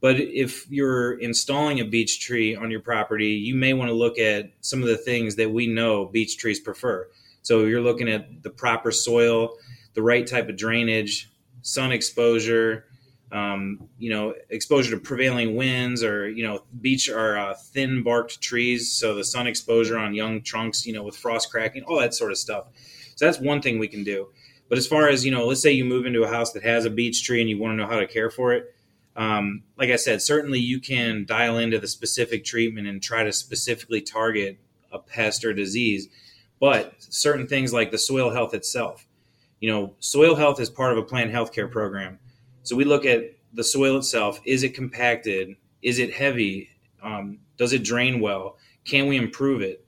But 0.00 0.20
if 0.20 0.70
you're 0.70 1.18
installing 1.18 1.80
a 1.80 1.84
beech 1.84 2.20
tree 2.20 2.54
on 2.54 2.70
your 2.70 2.80
property, 2.80 3.32
you 3.32 3.54
may 3.54 3.74
want 3.74 3.88
to 3.88 3.94
look 3.94 4.18
at 4.18 4.52
some 4.60 4.80
of 4.80 4.88
the 4.88 4.96
things 4.96 5.36
that 5.36 5.50
we 5.50 5.66
know 5.66 6.06
beech 6.06 6.38
trees 6.38 6.60
prefer. 6.60 7.08
So 7.42 7.64
you're 7.64 7.80
looking 7.80 8.08
at 8.08 8.42
the 8.42 8.50
proper 8.50 8.92
soil, 8.92 9.56
the 9.94 10.02
right 10.02 10.26
type 10.26 10.48
of 10.48 10.56
drainage, 10.56 11.30
sun 11.62 11.90
exposure, 11.90 12.84
um, 13.32 13.88
you 13.98 14.10
know, 14.10 14.34
exposure 14.48 14.92
to 14.92 15.00
prevailing 15.00 15.56
winds, 15.56 16.02
or 16.02 16.28
you 16.28 16.46
know, 16.46 16.62
beech 16.80 17.08
are 17.08 17.36
uh, 17.36 17.54
thin 17.54 18.02
barked 18.02 18.40
trees, 18.40 18.92
so 18.92 19.14
the 19.14 19.24
sun 19.24 19.46
exposure 19.46 19.98
on 19.98 20.14
young 20.14 20.42
trunks, 20.42 20.86
you 20.86 20.92
know, 20.92 21.02
with 21.02 21.16
frost 21.16 21.50
cracking, 21.50 21.82
all 21.84 21.98
that 21.98 22.14
sort 22.14 22.30
of 22.30 22.38
stuff. 22.38 22.66
So 23.16 23.24
that's 23.24 23.40
one 23.40 23.60
thing 23.60 23.78
we 23.78 23.88
can 23.88 24.04
do. 24.04 24.28
But 24.68 24.78
as 24.78 24.86
far 24.86 25.08
as 25.08 25.24
you 25.24 25.30
know, 25.30 25.46
let's 25.46 25.62
say 25.62 25.72
you 25.72 25.84
move 25.84 26.06
into 26.06 26.22
a 26.22 26.28
house 26.28 26.52
that 26.52 26.62
has 26.62 26.84
a 26.84 26.90
beech 26.90 27.24
tree 27.24 27.40
and 27.40 27.48
you 27.48 27.58
want 27.58 27.72
to 27.72 27.76
know 27.76 27.88
how 27.88 28.00
to 28.00 28.06
care 28.06 28.30
for 28.30 28.52
it. 28.52 28.74
Um, 29.16 29.64
like 29.76 29.90
I 29.90 29.96
said, 29.96 30.22
certainly 30.22 30.60
you 30.60 30.80
can 30.80 31.24
dial 31.24 31.58
into 31.58 31.78
the 31.78 31.88
specific 31.88 32.44
treatment 32.44 32.86
and 32.86 33.02
try 33.02 33.24
to 33.24 33.32
specifically 33.32 34.00
target 34.00 34.58
a 34.92 34.98
pest 34.98 35.44
or 35.44 35.52
disease 35.52 36.08
but 36.60 36.94
certain 36.98 37.46
things 37.46 37.72
like 37.72 37.90
the 37.90 37.98
soil 37.98 38.30
health 38.30 38.54
itself. 38.54 39.06
You 39.60 39.70
know, 39.70 39.94
soil 40.00 40.34
health 40.34 40.60
is 40.60 40.70
part 40.70 40.92
of 40.92 40.98
a 40.98 41.02
plant 41.02 41.32
healthcare 41.32 41.70
program. 41.70 42.18
So 42.62 42.76
we 42.76 42.84
look 42.84 43.04
at 43.04 43.32
the 43.52 43.64
soil 43.64 43.96
itself. 43.96 44.40
Is 44.44 44.62
it 44.62 44.74
compacted? 44.74 45.56
Is 45.82 45.98
it 45.98 46.12
heavy? 46.12 46.70
Um, 47.02 47.38
does 47.56 47.72
it 47.72 47.84
drain 47.84 48.20
well? 48.20 48.56
Can 48.84 49.06
we 49.06 49.16
improve 49.16 49.62
it? 49.62 49.84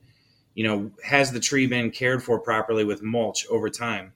You 0.55 0.65
know, 0.65 0.91
has 1.03 1.31
the 1.31 1.39
tree 1.39 1.67
been 1.67 1.91
cared 1.91 2.23
for 2.23 2.39
properly 2.39 2.83
with 2.83 3.01
mulch 3.01 3.45
over 3.47 3.69
time? 3.69 4.13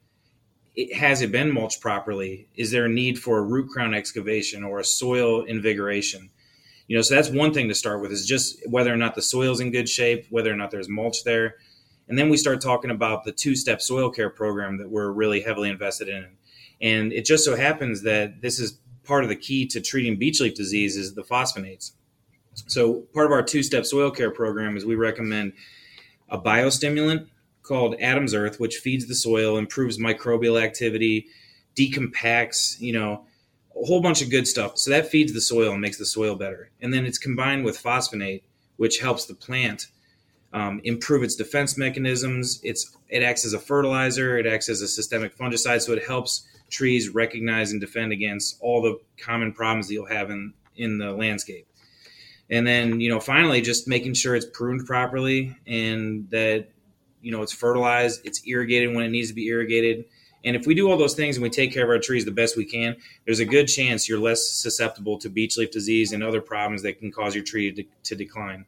It, 0.75 0.94
has 0.96 1.22
it 1.22 1.32
been 1.32 1.51
mulched 1.51 1.82
properly? 1.82 2.48
Is 2.55 2.72
there 2.72 2.86
a 2.86 2.89
need 2.89 3.20
for 3.20 3.38
a 3.38 3.44
root 3.44 3.70
crown 3.70 3.94
excavation 3.94 4.63
or 4.63 4.79
a 4.79 4.86
soil 4.86 5.44
invigoration? 5.44 6.29
You 6.88 6.96
know, 6.96 7.01
so 7.01 7.15
that's 7.15 7.29
one 7.29 7.53
thing 7.53 7.67
to 7.70 7.75
start 7.75 8.01
with 8.01 8.12
is 8.12 8.25
just 8.25 8.60
whether 8.70 8.94
or 8.94 8.98
not 8.98 9.15
the 9.15 9.22
soil's 9.22 9.60
in 9.60 9.72
good 9.72 9.89
shape, 9.89 10.27
whether 10.29 10.51
or 10.51 10.55
not 10.55 10.72
there's 10.72 10.89
mulch 10.89 11.24
there. 11.24 11.55
And 12.08 12.17
then 12.20 12.29
we 12.29 12.38
start 12.38 12.62
talking 12.62 12.91
about 12.91 13.24
the 13.24 13.32
two 13.32 13.55
step 13.55 13.82
soil 13.82 14.12
care 14.12 14.29
program 14.29 14.77
that 14.77 14.89
we're 14.89 15.12
really 15.12 15.41
heavily 15.41 15.70
invested 15.70 16.08
in. 16.08 16.27
And 16.82 17.12
it 17.12 17.25
just 17.25 17.44
so 17.46 17.55
happens 17.55 18.03
that 18.03 18.41
this 18.41 18.60
is 18.60 18.79
part 19.03 19.24
of 19.24 19.29
the 19.29 19.36
key 19.36 19.65
to 19.67 19.82
treating 19.82 20.17
beech 20.17 20.39
leaf 20.39 20.55
disease 20.55 20.96
is 20.98 21.13
the 21.13 21.24
phosphonates. 21.24 21.91
So 22.67 23.01
part 23.13 23.25
of 23.25 23.32
our 23.32 23.44
two 23.44 23.63
step 23.63 23.86
soil 23.86 24.12
care 24.12 24.32
program 24.32 24.77
is 24.77 24.86
we 24.86 24.96
recommend 24.96 25.53
a 26.29 26.38
biostimulant 26.38 27.27
called 27.66 27.96
Adam's 28.00 28.34
Earth, 28.34 28.60
which 28.60 28.78
feeds 28.78 29.08
the 29.08 29.16
soil, 29.16 29.58
improves 29.58 29.98
microbial 29.98 30.62
activity, 30.62 31.28
decompacts, 31.76 32.80
you 32.80 32.94
know, 32.94 33.26
a 33.76 33.86
whole 33.86 34.02
bunch 34.02 34.22
of 34.22 34.30
good 34.30 34.48
stuff. 34.48 34.78
So 34.78 34.92
that 34.92 35.08
feeds 35.08 35.34
the 35.34 35.42
soil 35.42 35.74
and 35.74 35.82
makes 35.82 35.98
the 35.98 36.06
soil 36.06 36.36
better. 36.36 36.70
And 36.82 36.94
then 36.94 37.06
it's 37.06 37.18
combined 37.18 37.66
with 37.66 37.82
phosphonate, 37.82 38.44
which 38.78 39.00
helps 39.00 39.26
the 39.26 39.36
plant 39.36 39.88
um, 40.54 40.80
improve 40.86 41.24
its 41.24 41.36
defense 41.36 41.78
mechanisms. 41.78 42.62
It's 42.64 42.96
it 43.10 43.22
acts 43.22 43.46
as 43.46 43.54
a 43.54 43.60
fertilizer. 43.60 44.38
It 44.38 44.48
acts 44.48 44.70
as 44.70 44.82
a 44.82 44.88
systemic 44.88 45.38
fungicide, 45.38 45.82
so 45.82 45.92
it 45.92 46.06
helps 46.06 46.48
trees 46.70 47.10
recognize 47.10 47.72
and 47.72 47.82
defend 47.82 48.12
against 48.12 48.58
all 48.62 48.82
the 48.82 49.00
common 49.22 49.52
problems 49.54 49.88
that 49.88 49.94
you'll 49.94 50.06
have 50.06 50.30
in 50.30 50.54
in 50.78 50.98
the 50.98 51.12
landscape. 51.12 51.68
And 52.50 52.66
then 52.66 53.02
you 53.02 53.10
know 53.10 53.20
finally 53.20 53.60
just 53.60 53.88
making 53.88 54.14
sure 54.14 54.36
it's 54.36 54.46
pruned 54.46 54.86
properly 54.86 55.58
and 55.68 56.30
that 56.30 56.70
you 57.25 57.32
know 57.32 57.41
it's 57.41 57.51
fertilized, 57.51 58.22
it's 58.24 58.41
irrigated 58.48 58.96
when 58.96 59.03
it 59.03 59.10
needs 59.10 59.29
to 59.29 59.34
be 59.34 59.48
irrigated. 59.48 60.05
And 60.44 60.55
if 60.55 60.67
we 60.67 60.75
do 60.75 60.91
all 60.91 60.98
those 60.98 61.15
things 61.15 61.38
and 61.38 61.44
we 61.44 61.50
take 61.50 61.74
care 61.74 61.84
of 61.84 61.89
our 61.89 61.98
trees 61.98 62.24
the 62.24 62.32
best 62.32 62.55
we 62.55 62.65
can, 62.65 62.96
there's 63.25 63.39
a 63.39 63.46
good 63.46 63.65
chance 63.65 64.08
you're 64.08 64.20
less 64.20 64.48
susceptible 64.48 65.17
to 65.17 65.29
beech 65.29 65.58
leaf 65.58 65.72
disease 65.72 66.13
and 66.13 66.24
other 66.24 66.39
problems 66.39 66.84
that 66.84 67.00
can 67.00 67.12
cause 67.12 67.34
your 67.34 67.44
tree 67.44 67.72
to, 67.72 67.84
to 68.03 68.15
decline. 68.15 68.67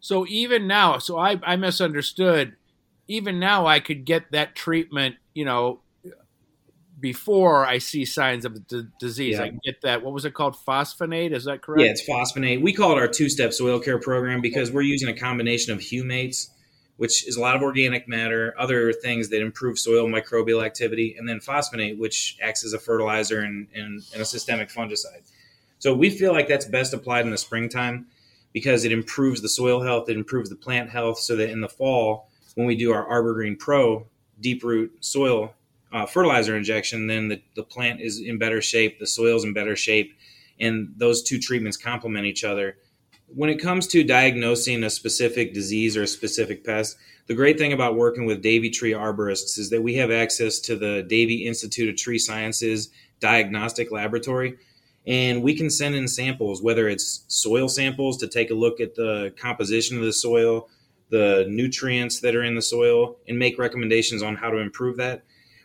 So 0.00 0.26
even 0.26 0.66
now, 0.66 0.98
so 0.98 1.18
I, 1.18 1.40
I 1.42 1.56
misunderstood. 1.56 2.56
Even 3.08 3.38
now, 3.38 3.66
I 3.66 3.80
could 3.80 4.04
get 4.04 4.32
that 4.32 4.54
treatment, 4.54 5.16
you 5.32 5.46
know, 5.46 5.80
before 7.00 7.66
I 7.66 7.78
see 7.78 8.04
signs 8.04 8.44
of 8.44 8.68
the 8.68 8.90
disease. 8.98 9.36
Yeah. 9.36 9.42
I 9.42 9.48
can 9.48 9.60
get 9.62 9.82
that. 9.82 10.02
What 10.02 10.14
was 10.14 10.24
it 10.24 10.32
called? 10.32 10.56
Phosphonate? 10.56 11.32
Is 11.32 11.44
that 11.44 11.60
correct? 11.60 11.82
Yeah, 11.82 11.90
it's 11.90 12.06
phosphonate. 12.08 12.62
We 12.62 12.72
call 12.72 12.92
it 12.92 12.98
our 12.98 13.08
two-step 13.08 13.52
soil 13.52 13.78
care 13.78 13.98
program 13.98 14.40
because 14.40 14.70
we're 14.70 14.82
using 14.82 15.08
a 15.08 15.14
combination 15.14 15.72
of 15.72 15.80
humates, 15.80 16.48
which 16.96 17.26
is 17.26 17.36
a 17.36 17.40
lot 17.40 17.56
of 17.56 17.62
organic 17.62 18.06
matter, 18.06 18.54
other 18.58 18.92
things 18.92 19.28
that 19.30 19.40
improve 19.40 19.78
soil 19.78 20.08
microbial 20.08 20.64
activity, 20.64 21.16
and 21.18 21.28
then 21.28 21.40
phosphonate, 21.40 21.98
which 21.98 22.36
acts 22.40 22.64
as 22.64 22.72
a 22.72 22.78
fertilizer 22.78 23.40
and, 23.40 23.66
and, 23.74 24.02
and 24.12 24.22
a 24.22 24.24
systemic 24.24 24.68
fungicide. 24.68 25.22
So 25.78 25.94
we 25.94 26.10
feel 26.10 26.32
like 26.32 26.48
that's 26.48 26.66
best 26.66 26.94
applied 26.94 27.24
in 27.24 27.30
the 27.30 27.38
springtime 27.38 28.06
because 28.52 28.84
it 28.84 28.92
improves 28.92 29.42
the 29.42 29.48
soil 29.48 29.82
health, 29.82 30.08
it 30.08 30.16
improves 30.16 30.48
the 30.48 30.56
plant 30.56 30.90
health, 30.90 31.18
so 31.18 31.34
that 31.36 31.50
in 31.50 31.60
the 31.60 31.68
fall, 31.68 32.28
when 32.54 32.66
we 32.66 32.76
do 32.76 32.92
our 32.92 33.04
Arbor 33.06 33.34
Green 33.34 33.56
Pro 33.56 34.06
deep 34.40 34.62
root 34.62 34.92
soil 35.00 35.52
uh, 35.92 36.06
fertilizer 36.06 36.56
injection, 36.56 37.06
then 37.06 37.28
the, 37.28 37.42
the 37.54 37.62
plant 37.62 38.00
is 38.00 38.20
in 38.20 38.38
better 38.38 38.60
shape, 38.62 38.98
the 38.98 39.06
soil's 39.06 39.44
in 39.44 39.52
better 39.52 39.76
shape, 39.76 40.16
and 40.58 40.92
those 40.96 41.22
two 41.22 41.38
treatments 41.38 41.76
complement 41.76 42.26
each 42.26 42.44
other. 42.44 42.76
When 43.28 43.50
it 43.50 43.60
comes 43.60 43.86
to 43.88 44.04
diagnosing 44.04 44.84
a 44.84 44.90
specific 44.90 45.54
disease 45.54 45.96
or 45.96 46.02
a 46.02 46.06
specific 46.06 46.64
pest, 46.64 46.96
the 47.26 47.34
great 47.34 47.58
thing 47.58 47.72
about 47.72 47.96
working 47.96 48.26
with 48.26 48.42
Davey 48.42 48.70
Tree 48.70 48.92
arborists 48.92 49.58
is 49.58 49.70
that 49.70 49.82
we 49.82 49.94
have 49.94 50.10
access 50.10 50.60
to 50.60 50.76
the 50.76 51.02
Davey 51.02 51.46
Institute 51.46 51.88
of 51.88 51.96
Tree 51.96 52.18
Sciences 52.18 52.90
diagnostic 53.20 53.90
laboratory 53.90 54.58
and 55.06 55.42
we 55.42 55.54
can 55.54 55.68
send 55.68 55.94
in 55.94 56.08
samples, 56.08 56.62
whether 56.62 56.88
it's 56.88 57.24
soil 57.28 57.68
samples 57.68 58.16
to 58.18 58.28
take 58.28 58.50
a 58.50 58.54
look 58.54 58.80
at 58.80 58.94
the 58.94 59.34
composition 59.36 59.98
of 59.98 60.04
the 60.04 60.12
soil, 60.12 60.68
the 61.10 61.44
nutrients 61.48 62.20
that 62.20 62.34
are 62.34 62.42
in 62.42 62.54
the 62.54 62.62
soil, 62.62 63.18
and 63.28 63.38
make 63.38 63.58
recommendations 63.58 64.22
on 64.22 64.36
how 64.36 64.50
to 64.50 64.58
improve 64.58 64.96
that. 64.96 65.22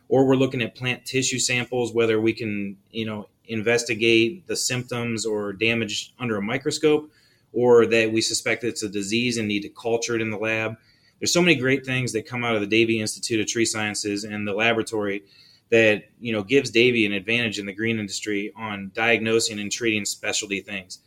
Or 0.09 0.25
we're 0.25 0.35
looking 0.35 0.61
at 0.61 0.75
plant 0.75 1.05
tissue 1.05 1.39
samples, 1.39 1.93
whether 1.93 2.19
we 2.19 2.33
can, 2.33 2.77
you 2.91 3.05
know, 3.05 3.29
investigate 3.45 4.45
the 4.47 4.55
symptoms 4.55 5.25
or 5.25 5.53
damage 5.53 6.13
under 6.19 6.35
a 6.37 6.41
microscope, 6.41 7.09
or 7.53 7.85
that 7.85 8.11
we 8.11 8.21
suspect 8.21 8.63
it's 8.63 8.83
a 8.83 8.89
disease 8.89 9.37
and 9.37 9.47
need 9.47 9.61
to 9.61 9.69
culture 9.69 10.15
it 10.15 10.21
in 10.21 10.29
the 10.29 10.37
lab. 10.37 10.75
There's 11.19 11.33
so 11.33 11.41
many 11.41 11.55
great 11.55 11.85
things 11.85 12.13
that 12.13 12.27
come 12.27 12.43
out 12.43 12.55
of 12.55 12.61
the 12.61 12.67
Davey 12.67 13.01
Institute 13.01 13.39
of 13.39 13.47
Tree 13.47 13.65
Sciences 13.65 14.23
and 14.23 14.47
the 14.47 14.53
laboratory 14.53 15.23
that 15.69 16.05
you 16.19 16.33
know 16.33 16.43
gives 16.43 16.71
Davey 16.71 17.05
an 17.05 17.13
advantage 17.13 17.59
in 17.59 17.65
the 17.65 17.73
green 17.73 17.99
industry 17.99 18.51
on 18.55 18.91
diagnosing 18.93 19.59
and 19.59 19.71
treating 19.71 20.05
specialty 20.05 20.61
things. 20.61 20.99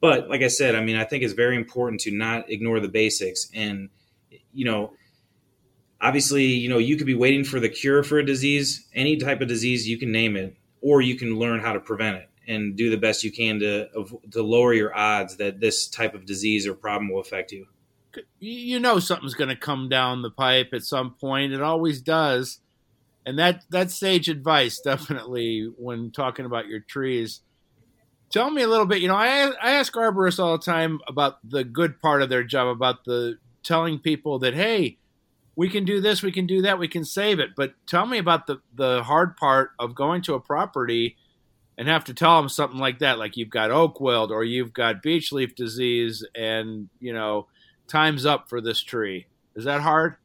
But 0.00 0.28
like 0.28 0.42
I 0.42 0.48
said, 0.48 0.74
I 0.74 0.84
mean, 0.84 0.96
I 0.96 1.04
think 1.04 1.22
it's 1.22 1.32
very 1.32 1.56
important 1.56 2.00
to 2.02 2.10
not 2.10 2.50
ignore 2.50 2.80
the 2.80 2.88
basics. 2.88 3.48
And 3.54 3.88
you 4.52 4.64
know, 4.64 4.92
obviously, 6.00 6.44
you 6.44 6.68
know, 6.68 6.78
you 6.78 6.96
could 6.96 7.06
be 7.06 7.14
waiting 7.14 7.44
for 7.44 7.58
the 7.58 7.68
cure 7.68 8.02
for 8.02 8.18
a 8.18 8.26
disease, 8.26 8.86
any 8.94 9.16
type 9.16 9.40
of 9.40 9.48
disease, 9.48 9.88
you 9.88 9.98
can 9.98 10.12
name 10.12 10.36
it, 10.36 10.56
or 10.80 11.00
you 11.00 11.16
can 11.16 11.38
learn 11.38 11.60
how 11.60 11.72
to 11.72 11.80
prevent 11.80 12.16
it 12.16 12.28
and 12.46 12.76
do 12.76 12.90
the 12.90 12.96
best 12.96 13.24
you 13.24 13.32
can 13.32 13.58
to 13.60 13.88
to 14.30 14.42
lower 14.42 14.74
your 14.74 14.96
odds 14.96 15.36
that 15.36 15.60
this 15.60 15.86
type 15.88 16.14
of 16.14 16.26
disease 16.26 16.66
or 16.66 16.74
problem 16.74 17.10
will 17.10 17.20
affect 17.20 17.52
you. 17.52 17.66
You 18.38 18.78
know, 18.78 19.00
something's 19.00 19.34
going 19.34 19.48
to 19.48 19.56
come 19.56 19.88
down 19.88 20.22
the 20.22 20.30
pipe 20.30 20.68
at 20.72 20.84
some 20.84 21.14
point. 21.14 21.52
It 21.52 21.62
always 21.62 22.00
does 22.00 22.60
and 23.26 23.38
that 23.38 23.64
that's 23.70 23.98
sage 23.98 24.28
advice 24.28 24.80
definitely 24.80 25.70
when 25.76 26.10
talking 26.10 26.44
about 26.44 26.68
your 26.68 26.80
trees 26.80 27.40
Tell 28.34 28.50
me 28.50 28.62
a 28.62 28.68
little 28.68 28.86
bit. 28.86 29.00
You 29.00 29.06
know, 29.06 29.14
I 29.14 29.52
I 29.62 29.74
ask 29.74 29.92
arborists 29.92 30.40
all 30.40 30.58
the 30.58 30.64
time 30.64 30.98
about 31.06 31.38
the 31.48 31.62
good 31.62 32.00
part 32.00 32.20
of 32.20 32.28
their 32.28 32.42
job, 32.42 32.66
about 32.66 33.04
the 33.04 33.38
telling 33.62 34.00
people 34.00 34.40
that 34.40 34.54
hey, 34.54 34.98
we 35.54 35.68
can 35.68 35.84
do 35.84 36.00
this, 36.00 36.20
we 36.20 36.32
can 36.32 36.44
do 36.44 36.60
that, 36.62 36.80
we 36.80 36.88
can 36.88 37.04
save 37.04 37.38
it. 37.38 37.50
But 37.56 37.74
tell 37.86 38.06
me 38.06 38.18
about 38.18 38.48
the 38.48 38.60
the 38.74 39.04
hard 39.04 39.36
part 39.36 39.70
of 39.78 39.94
going 39.94 40.20
to 40.22 40.34
a 40.34 40.40
property 40.40 41.16
and 41.76 41.88
have 41.88 42.04
to 42.04 42.14
tell 42.14 42.40
them 42.40 42.48
something 42.48 42.78
like 42.78 43.00
that, 43.00 43.18
like 43.18 43.36
you've 43.36 43.50
got 43.50 43.70
oak 43.70 44.00
wilt 44.00 44.30
or 44.30 44.44
you've 44.44 44.72
got 44.72 45.02
beech 45.02 45.32
leaf 45.32 45.54
disease, 45.54 46.24
and 46.34 46.88
you 47.00 47.12
know, 47.12 47.48
time's 47.88 48.26
up 48.26 48.48
for 48.48 48.60
this 48.60 48.80
tree. 48.80 49.26
Is 49.54 49.64
that 49.64 49.80
hard? 49.80 50.16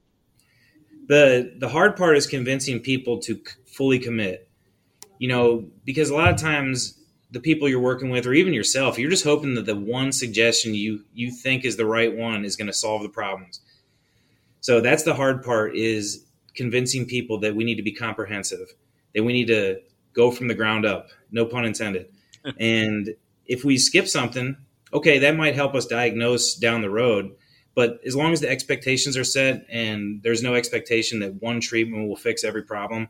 the 1.07 1.53
The 1.59 1.69
hard 1.69 1.97
part 1.97 2.17
is 2.17 2.27
convincing 2.27 2.79
people 2.79 3.19
to 3.21 3.41
fully 3.65 3.99
commit. 3.99 4.47
You 5.17 5.27
know, 5.27 5.65
because 5.83 6.09
a 6.09 6.15
lot 6.15 6.29
of 6.29 6.39
times 6.39 6.97
the 7.31 7.39
people 7.41 7.67
you're 7.67 7.79
working 7.79 8.09
with, 8.09 8.25
or 8.25 8.33
even 8.33 8.53
yourself, 8.53 8.97
you're 8.97 9.09
just 9.09 9.23
hoping 9.23 9.55
that 9.55 9.65
the 9.65 9.75
one 9.75 10.11
suggestion 10.11 10.73
you 10.73 11.03
you 11.13 11.31
think 11.31 11.65
is 11.65 11.77
the 11.77 11.85
right 11.85 12.15
one 12.15 12.45
is 12.45 12.55
going 12.55 12.67
to 12.67 12.73
solve 12.73 13.03
the 13.03 13.09
problems. 13.09 13.61
So 14.61 14.81
that's 14.81 15.03
the 15.03 15.13
hard 15.13 15.43
part 15.43 15.75
is 15.75 16.25
convincing 16.55 17.05
people 17.05 17.39
that 17.39 17.55
we 17.55 17.63
need 17.63 17.75
to 17.75 17.83
be 17.83 17.93
comprehensive, 17.93 18.73
that 19.15 19.23
we 19.23 19.33
need 19.33 19.47
to 19.47 19.79
go 20.13 20.31
from 20.31 20.47
the 20.47 20.55
ground 20.55 20.85
up, 20.85 21.09
no 21.31 21.45
pun 21.45 21.65
intended. 21.65 22.07
and 22.59 23.15
if 23.45 23.63
we 23.63 23.77
skip 23.77 24.07
something, 24.07 24.57
okay, 24.93 25.19
that 25.19 25.35
might 25.35 25.55
help 25.55 25.75
us 25.75 25.85
diagnose 25.85 26.55
down 26.55 26.81
the 26.81 26.89
road. 26.89 27.31
But 27.75 27.99
as 28.05 28.15
long 28.15 28.33
as 28.33 28.41
the 28.41 28.49
expectations 28.49 29.15
are 29.15 29.23
set 29.23 29.65
and 29.69 30.21
there's 30.23 30.43
no 30.43 30.55
expectation 30.55 31.19
that 31.19 31.41
one 31.41 31.61
treatment 31.61 32.07
will 32.07 32.15
fix 32.15 32.43
every 32.43 32.63
problem, 32.63 33.09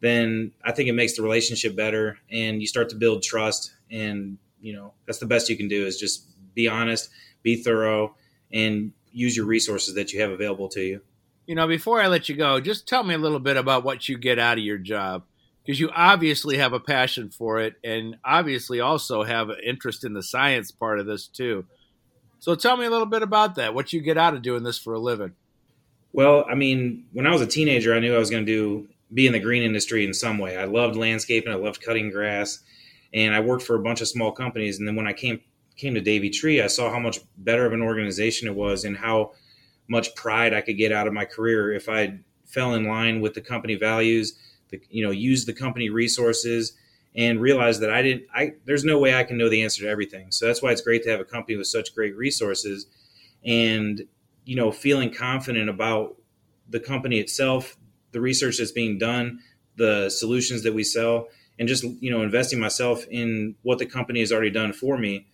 then 0.00 0.52
I 0.62 0.72
think 0.72 0.88
it 0.88 0.92
makes 0.92 1.16
the 1.16 1.22
relationship 1.22 1.74
better 1.74 2.18
and 2.30 2.60
you 2.60 2.66
start 2.66 2.90
to 2.90 2.96
build 2.96 3.22
trust. 3.22 3.74
And, 3.90 4.38
you 4.60 4.74
know, 4.74 4.92
that's 5.06 5.18
the 5.18 5.26
best 5.26 5.48
you 5.48 5.56
can 5.56 5.68
do 5.68 5.86
is 5.86 5.98
just 5.98 6.26
be 6.54 6.68
honest, 6.68 7.08
be 7.42 7.56
thorough, 7.56 8.14
and 8.52 8.92
use 9.12 9.36
your 9.36 9.46
resources 9.46 9.94
that 9.94 10.12
you 10.12 10.20
have 10.20 10.30
available 10.30 10.68
to 10.70 10.82
you. 10.82 11.00
You 11.46 11.54
know, 11.54 11.66
before 11.66 12.00
I 12.00 12.06
let 12.06 12.28
you 12.28 12.36
go, 12.36 12.60
just 12.60 12.86
tell 12.86 13.02
me 13.02 13.14
a 13.14 13.18
little 13.18 13.40
bit 13.40 13.56
about 13.56 13.84
what 13.84 14.08
you 14.08 14.16
get 14.16 14.38
out 14.38 14.58
of 14.58 14.64
your 14.64 14.78
job 14.78 15.24
because 15.64 15.80
you 15.80 15.90
obviously 15.94 16.58
have 16.58 16.72
a 16.72 16.80
passion 16.80 17.30
for 17.30 17.60
it 17.60 17.74
and 17.82 18.16
obviously 18.24 18.80
also 18.80 19.22
have 19.22 19.48
an 19.48 19.56
interest 19.64 20.04
in 20.04 20.12
the 20.12 20.22
science 20.22 20.70
part 20.70 20.98
of 20.98 21.06
this 21.06 21.26
too. 21.26 21.64
So 22.38 22.54
tell 22.54 22.76
me 22.76 22.84
a 22.84 22.90
little 22.90 23.06
bit 23.06 23.22
about 23.22 23.54
that, 23.54 23.74
what 23.74 23.92
you 23.92 24.02
get 24.02 24.18
out 24.18 24.34
of 24.34 24.42
doing 24.42 24.62
this 24.62 24.78
for 24.78 24.92
a 24.92 24.98
living. 24.98 25.32
Well, 26.12 26.44
I 26.48 26.54
mean, 26.54 27.06
when 27.12 27.26
I 27.26 27.32
was 27.32 27.40
a 27.40 27.46
teenager, 27.46 27.94
I 27.94 28.00
knew 28.00 28.14
I 28.14 28.18
was 28.18 28.30
going 28.30 28.44
to 28.44 28.52
do 28.52 28.88
be 29.12 29.26
in 29.26 29.32
the 29.32 29.40
green 29.40 29.62
industry 29.62 30.04
in 30.04 30.12
some 30.12 30.38
way. 30.38 30.56
I 30.56 30.64
loved 30.64 30.96
landscaping, 30.96 31.52
I 31.52 31.56
loved 31.56 31.80
cutting 31.80 32.10
grass, 32.10 32.60
and 33.12 33.34
I 33.34 33.40
worked 33.40 33.62
for 33.62 33.76
a 33.76 33.82
bunch 33.82 34.00
of 34.00 34.08
small 34.08 34.32
companies. 34.32 34.78
And 34.78 34.88
then 34.88 34.96
when 34.96 35.06
I 35.06 35.12
came 35.12 35.40
came 35.76 35.94
to 35.94 36.00
Davey 36.00 36.30
Tree, 36.30 36.60
I 36.60 36.68
saw 36.68 36.90
how 36.90 37.00
much 37.00 37.20
better 37.36 37.66
of 37.66 37.72
an 37.72 37.82
organization 37.82 38.46
it 38.46 38.54
was 38.54 38.84
and 38.84 38.96
how 38.96 39.32
much 39.88 40.14
pride 40.14 40.54
I 40.54 40.60
could 40.60 40.78
get 40.78 40.92
out 40.92 41.06
of 41.06 41.12
my 41.12 41.24
career 41.24 41.72
if 41.72 41.88
I 41.88 42.18
fell 42.46 42.74
in 42.74 42.84
line 42.84 43.20
with 43.20 43.34
the 43.34 43.40
company 43.40 43.74
values, 43.74 44.34
the, 44.70 44.80
you 44.90 45.04
know, 45.04 45.10
use 45.10 45.44
the 45.44 45.52
company 45.52 45.90
resources 45.90 46.72
and 47.16 47.40
realize 47.40 47.80
that 47.80 47.90
I 47.90 48.02
didn't 48.02 48.24
I 48.34 48.54
there's 48.64 48.84
no 48.84 48.98
way 48.98 49.14
I 49.14 49.24
can 49.24 49.36
know 49.38 49.48
the 49.48 49.62
answer 49.62 49.82
to 49.82 49.88
everything. 49.88 50.32
So 50.32 50.46
that's 50.46 50.62
why 50.62 50.72
it's 50.72 50.80
great 50.80 51.02
to 51.04 51.10
have 51.10 51.20
a 51.20 51.24
company 51.24 51.56
with 51.56 51.66
such 51.66 51.94
great 51.94 52.16
resources 52.16 52.86
and 53.44 54.02
you 54.44 54.56
know, 54.56 54.70
feeling 54.70 55.12
confident 55.12 55.68
about 55.68 56.16
the 56.68 56.80
company 56.80 57.18
itself, 57.18 57.76
the 58.12 58.20
research 58.20 58.58
that's 58.58 58.72
being 58.72 58.98
done, 58.98 59.40
the 59.76 60.10
solutions 60.10 60.62
that 60.62 60.74
we 60.74 60.84
sell, 60.84 61.28
and 61.58 61.68
just 61.68 61.84
you 61.84 62.10
know 62.10 62.22
investing 62.22 62.58
myself 62.58 63.06
in 63.10 63.54
what 63.62 63.78
the 63.78 63.86
company 63.86 64.20
has 64.20 64.32
already 64.32 64.50
done 64.50 64.72
for 64.72 64.98
me 64.98 65.26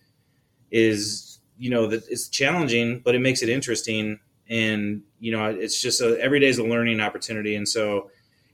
is 0.69 1.39
you 1.57 1.69
know 1.69 1.87
that 1.87 2.03
it's 2.09 2.27
challenging, 2.27 2.99
but 3.03 3.15
it 3.15 3.19
makes 3.19 3.41
it 3.41 3.49
interesting, 3.49 4.19
and 4.49 5.03
you 5.19 5.31
know 5.31 5.45
it's 5.45 5.81
just 5.81 6.01
a, 6.01 6.19
every 6.19 6.39
day 6.39 6.47
is 6.47 6.57
a 6.57 6.63
learning 6.63 6.99
opportunity, 6.99 7.55
and 7.55 7.67
so 7.67 8.09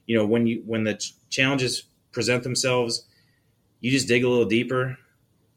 you 0.08 0.16
know 0.16 0.26
when 0.26 0.48
you 0.48 0.62
when 0.66 0.82
the 0.82 1.00
challenges 1.30 1.84
present 2.10 2.42
themselves, 2.42 3.06
you 3.80 3.92
just 3.92 4.08
dig 4.08 4.24
a 4.24 4.28
little 4.28 4.46
deeper, 4.46 4.98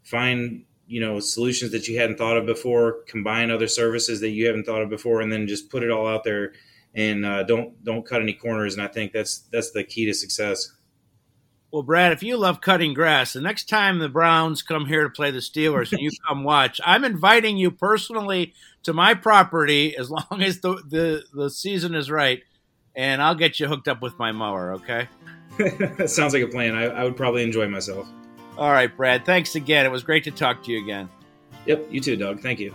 find 0.04 0.66
you 0.86 1.00
know 1.00 1.20
solutions 1.20 1.72
that 1.72 1.88
you 1.88 1.98
hadn't 1.98 2.18
thought 2.18 2.38
of 2.38 2.46
before, 2.46 3.02
combine 3.08 3.50
other 3.50 3.68
services 3.68 4.20
that 4.20 4.30
you 4.30 4.46
haven't 4.46 4.66
thought 4.66 4.84
of 4.84 4.90
before, 4.90 5.22
and 5.22 5.32
then 5.32 5.48
just 5.48 5.72
put 5.72 5.82
it 5.82 5.90
all 5.90 6.06
out 6.06 6.24
there 6.24 6.52
and 6.94 7.26
uh, 7.26 7.44
don't 7.44 7.84
don't 7.84 8.06
cut 8.06 8.22
any 8.22 8.34
corners. 8.34 8.74
And 8.74 8.84
I 8.84 8.88
think 8.88 9.14
that's 9.14 9.40
that's 9.52 9.72
the 9.72 9.86
key 9.86 10.06
to 10.06 10.14
success. 10.14 10.74
Well, 11.72 11.84
Brad, 11.84 12.12
if 12.12 12.22
you 12.22 12.36
love 12.36 12.60
cutting 12.60 12.94
grass, 12.94 13.32
the 13.32 13.40
next 13.40 13.70
time 13.70 14.00
the 14.00 14.10
Browns 14.10 14.62
come 14.62 14.88
here 14.88 15.04
to 15.04 15.10
play 15.10 15.32
the 15.32 15.40
Steelers 15.40 15.94
and 15.94 16.02
you 16.02 16.10
come 16.28 16.44
watch, 16.44 16.82
I'm 16.86 17.06
inviting 17.06 17.56
you 17.56 17.72
personally 17.72 18.54
to 18.84 18.92
my 18.92 19.14
property 19.14 19.96
as 19.96 20.12
long 20.12 20.42
as 20.42 20.60
the 20.60 20.84
the, 20.86 21.24
the 21.34 21.50
season 21.50 21.96
is 21.96 22.12
right, 22.12 22.44
and 22.96 23.22
I'll 23.22 23.36
get 23.36 23.60
you 23.60 23.68
hooked 23.68 23.88
up 23.88 24.02
with 24.02 24.18
my 24.20 24.32
mower. 24.32 24.74
Okay. 24.74 25.08
that 25.58 26.10
sounds 26.10 26.34
like 26.34 26.44
a 26.44 26.48
plan. 26.48 26.76
I, 26.76 26.86
I 26.86 27.04
would 27.04 27.18
probably 27.18 27.44
enjoy 27.44 27.68
myself. 27.68 28.08
All 28.58 28.72
right, 28.72 28.96
Brad. 28.96 29.26
Thanks 29.26 29.56
again. 29.56 29.86
It 29.86 29.92
was 29.92 30.04
great 30.04 30.24
to 30.26 30.32
talk 30.32 30.64
to 30.64 30.72
you 30.72 30.82
again. 30.84 31.10
Yep. 31.66 31.88
You 31.92 32.02
too, 32.02 32.16
Doug. 32.16 32.42
Thank 32.42 32.60
you. 32.60 32.74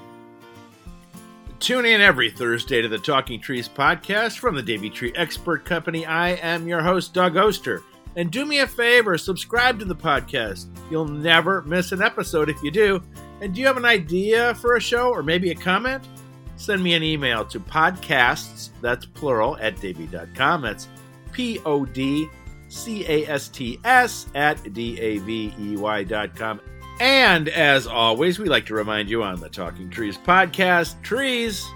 Tune 1.59 1.87
in 1.87 2.01
every 2.01 2.31
Thursday 2.31 2.83
to 2.83 2.89
the 2.89 2.99
Talking 2.99 3.41
Trees 3.41 3.69
podcast 3.69 4.39
from 4.39 4.55
the 4.55 4.63
Davey 4.63 4.91
Tree 4.91 5.13
Expert 5.17 5.65
Company. 5.65 6.05
I 6.05 6.31
am 6.35 6.69
your 6.69 6.83
host, 6.83 7.15
Doug 7.15 7.37
Oster. 7.37 7.83
And 8.15 8.31
do 8.31 8.45
me 8.45 8.61
a 8.61 8.67
favor, 8.67 9.19
subscribe 9.19 9.79
to 9.79 9.85
the 9.85 9.95
podcast. 9.95 10.67
You'll 10.91 11.09
never 11.09 11.63
miss 11.63 11.93
an 11.93 12.03
episode 12.03 12.49
if 12.49 12.63
you 12.63 12.71
do. 12.71 13.03
And 13.41 13.55
do 13.55 13.61
you 13.61 13.67
have 13.67 13.77
an 13.77 13.85
idea 13.85 14.55
for 14.55 14.77
a 14.77 14.81
show 14.81 15.09
or 15.09 15.23
maybe 15.23 15.51
a 15.51 15.55
comment? 15.55 16.07
Send 16.57 16.83
me 16.83 16.95
an 16.95 17.03
email 17.03 17.45
to 17.47 17.61
podcasts, 17.61 18.71
that's 18.81 19.07
plural, 19.07 19.57
at 19.59 19.81
davey.com. 19.81 20.63
That's 20.63 20.89
P 21.33 21.61
O 21.65 21.85
D 21.85 22.29
C 22.69 23.05
A 23.07 23.27
S 23.29 23.49
T 23.49 23.79
S 23.85 24.27
at 24.35 24.73
D 24.73 24.99
A 24.99 25.19
V 25.19 25.55
E 25.59 25.77
Y.com. 25.77 26.61
And 26.99 27.49
as 27.51 27.87
always, 27.87 28.39
we 28.39 28.47
like 28.47 28.65
to 28.67 28.75
remind 28.75 29.11
you 29.11 29.23
on 29.23 29.39
the 29.39 29.51
Talking 29.51 29.91
Trees 29.91 30.17
podcast 30.17 31.01
trees 31.03 31.67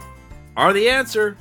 are 0.56 0.72
the 0.72 0.88
answer. 0.88 1.36